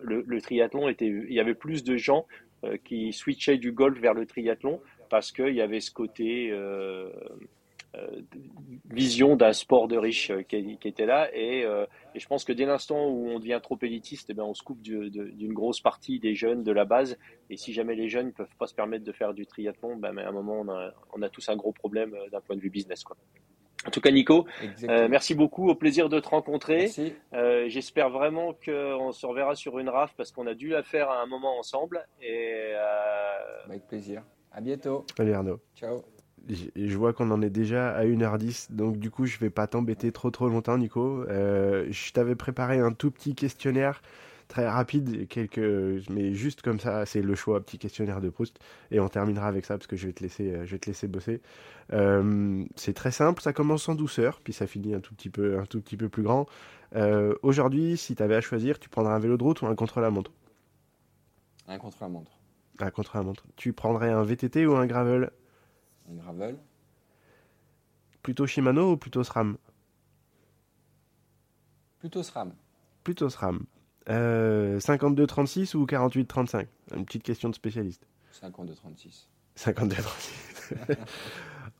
[0.00, 2.26] le, triathlon était, il y avait plus de gens
[2.64, 6.50] euh, qui switchaient du golf vers le triathlon parce qu'il y avait ce côté
[8.90, 11.28] vision d'un sport de riche euh, qui, était là.
[11.34, 14.54] Euh, et, je pense que dès l'instant où on devient trop élitiste, eh bien, on
[14.54, 17.18] se coupe d'une grosse partie des jeunes de la base.
[17.50, 20.16] Et si jamais les jeunes ne peuvent pas se permettre de faire du triathlon, ben,
[20.18, 20.64] à un moment,
[21.12, 23.04] on a, tous un gros problème d'un point de vue business.
[23.04, 23.16] Quoi.
[23.86, 24.46] En tout cas, Nico,
[24.88, 25.68] merci beaucoup.
[25.68, 26.88] Au plaisir de te rencontrer.
[27.68, 31.22] J'espère vraiment qu'on se reverra sur une RAF parce qu'on a dû la faire à
[31.22, 32.06] un moment ensemble.
[32.22, 32.72] Et,
[33.66, 34.22] Avec plaisir.
[34.50, 35.04] À bientôt.
[35.16, 35.60] Salut Arnaud.
[35.74, 36.15] Ciao
[36.48, 40.12] je vois qu'on en est déjà à 1h10, donc du coup je vais pas t'embêter
[40.12, 41.24] trop trop longtemps Nico.
[41.28, 44.02] Euh, je t'avais préparé un tout petit questionnaire
[44.48, 48.60] très rapide, quelques, mais juste comme ça, c'est le choix, petit questionnaire de Proust,
[48.92, 50.86] et on terminera avec ça parce que je vais te laisser, euh, je vais te
[50.86, 51.42] laisser bosser.
[51.92, 55.58] Euh, c'est très simple, ça commence en douceur, puis ça finit un tout petit peu,
[55.58, 56.46] un tout petit peu plus grand.
[57.42, 60.30] Aujourd'hui, si tu avais à choisir, tu prendrais un vélo de route ou un contre-la-montre?
[61.68, 62.30] Un contre-la-montre.
[62.78, 63.44] Un contre-la-montre.
[63.56, 65.30] Tu prendrais un VTT ou un gravel?
[66.10, 66.56] Un gravel.
[68.22, 69.56] Plutôt Shimano ou plutôt SRAM?
[71.98, 72.52] Plutôt SRAM.
[73.04, 73.64] Plutôt SRAM.
[74.08, 78.06] Euh, 52-36 ou 48-35 Une petite question de spécialiste.
[78.32, 79.26] 52-36.
[79.56, 80.96] 52-36.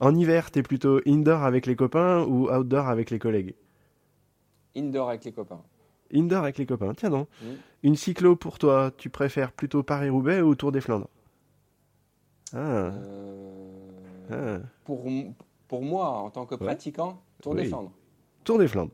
[0.01, 3.55] en hiver, t'es plutôt indoor avec les copains ou outdoor avec les collègues?
[4.77, 5.63] Indoor avec les copains.
[6.13, 7.29] Indoor avec les copains, tiens donc.
[7.83, 11.09] Une cyclo pour toi, tu préfères plutôt Paris-Roubaix ou Tour des Flandres?
[12.53, 12.59] Ah.
[12.59, 13.87] Euh,
[14.31, 14.59] ah.
[14.85, 15.05] Pour,
[15.69, 17.93] pour moi, en tant que pratiquant, Tour des Flandres.
[18.45, 18.93] Tour des Flandres.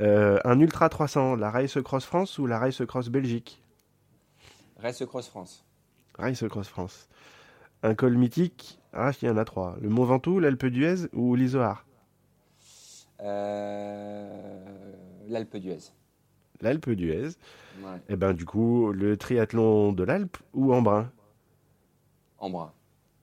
[0.00, 3.62] Euh, un Ultra 300, la Race Cross France ou la Race Cross Belgique?
[4.78, 5.64] Race Cross France.
[6.16, 7.08] Race Cross France.
[7.82, 9.76] Un col mythique, ah, il y en a trois.
[9.80, 11.84] Le Mont Ventoux, l'Alpe d'Huez ou l'Isoar?
[13.20, 14.28] Euh,
[15.28, 15.92] L'Alpe d'Huez.
[16.60, 17.28] L'Alpe d'Huez.
[17.28, 17.34] Et
[18.10, 21.10] eh ben du coup, le triathlon de l'Alpe ou Embrun?
[22.38, 22.72] Embrun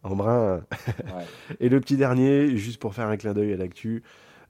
[0.06, 0.62] en brun.
[1.60, 4.04] Et le petit dernier, juste pour faire un clin d'œil à l'actu,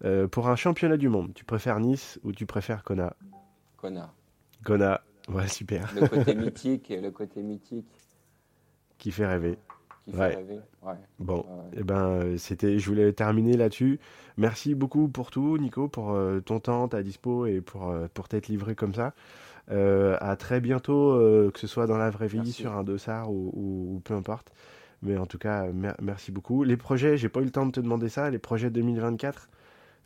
[0.03, 3.15] euh, pour un championnat du monde, tu préfères Nice ou tu préfères Kona?
[3.77, 4.13] Kona.
[4.63, 5.93] Kona, ouais, super.
[5.95, 7.87] Le côté mythique, le côté mythique.
[8.97, 9.57] Qui fait rêver.
[10.03, 10.93] Qui fait rêver, ouais.
[11.19, 13.99] Bon, et eh ben, c'était, je voulais terminer là-dessus.
[14.37, 18.27] Merci beaucoup pour tout, Nico, pour euh, ton temps, ta dispo et pour, euh, pour
[18.27, 19.13] t'être livré comme ça.
[19.69, 21.17] à très bientôt,
[21.53, 24.51] que ce soit dans la vraie vie, sur un dossard ou, ou peu importe.
[25.05, 25.67] Mais en tout cas,
[26.01, 26.63] merci beaucoup.
[26.63, 28.31] Les projets, j'ai pas eu le temps de te demander ça.
[28.31, 29.49] Les projets 2024,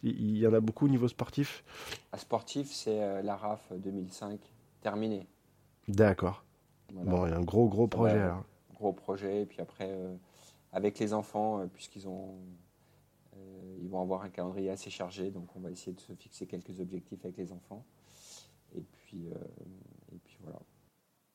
[0.03, 1.63] il y, en a beaucoup au niveau sportif?
[2.11, 4.39] À Sportif, c'est euh, la RAF 2005
[4.81, 5.25] terminé.
[5.87, 6.43] D'accord.
[6.91, 8.43] Bon, il y a un gros, gros projet alors.
[8.75, 9.43] Gros projet.
[9.43, 10.13] Et puis après, euh,
[10.73, 12.35] avec les enfants, euh, puisqu'ils ont.
[13.81, 16.79] ils vont avoir un calendrier assez chargé, donc on va essayer de se fixer quelques
[16.81, 17.85] objectifs avec les enfants.
[18.75, 19.27] Et puis,
[20.11, 20.59] et puis voilà.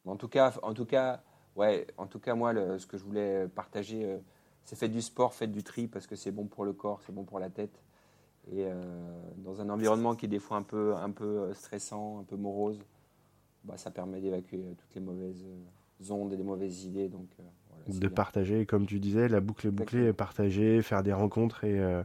[0.07, 1.23] En tout cas, en tout cas
[1.57, 4.19] ouais, en tout cas, moi, ce que je voulais partager, euh,
[4.65, 7.13] c'est faites du sport, faites du tri, parce que c'est bon pour le corps, c'est
[7.13, 7.83] bon pour la tête.
[8.53, 8.75] Et euh,
[9.39, 12.37] dans un environnement qui est des fois un peu, un peu euh, stressant, un peu
[12.37, 12.85] morose,
[13.65, 15.47] bah, ça permet d'évacuer toutes les mauvaises
[16.11, 17.09] ondes et les mauvaises idées.
[17.09, 17.29] Donc,
[17.87, 22.05] de partager, comme tu disais, la boucle est bouclée, partager, faire des rencontres et, mm.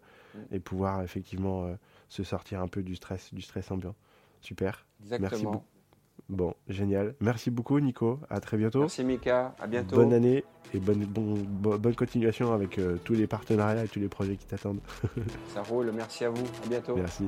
[0.51, 1.69] et pouvoir effectivement
[2.07, 3.95] se sortir un peu du stress, du stress ambiant.
[4.41, 4.85] Super.
[5.01, 5.51] Exactement.
[5.51, 5.78] Merci,
[6.29, 7.15] Bon, génial.
[7.21, 8.19] Merci beaucoup, Nico.
[8.29, 8.81] À très bientôt.
[8.81, 9.55] Merci, Mika.
[9.59, 9.95] À bientôt.
[9.95, 10.43] Bonne année
[10.73, 14.81] et bonne, bonne continuation avec tous les partenariats et tous les projets qui t'attendent.
[15.53, 15.91] Ça roule.
[15.91, 16.45] Merci à vous.
[16.63, 16.95] À bientôt.
[16.95, 17.25] Merci.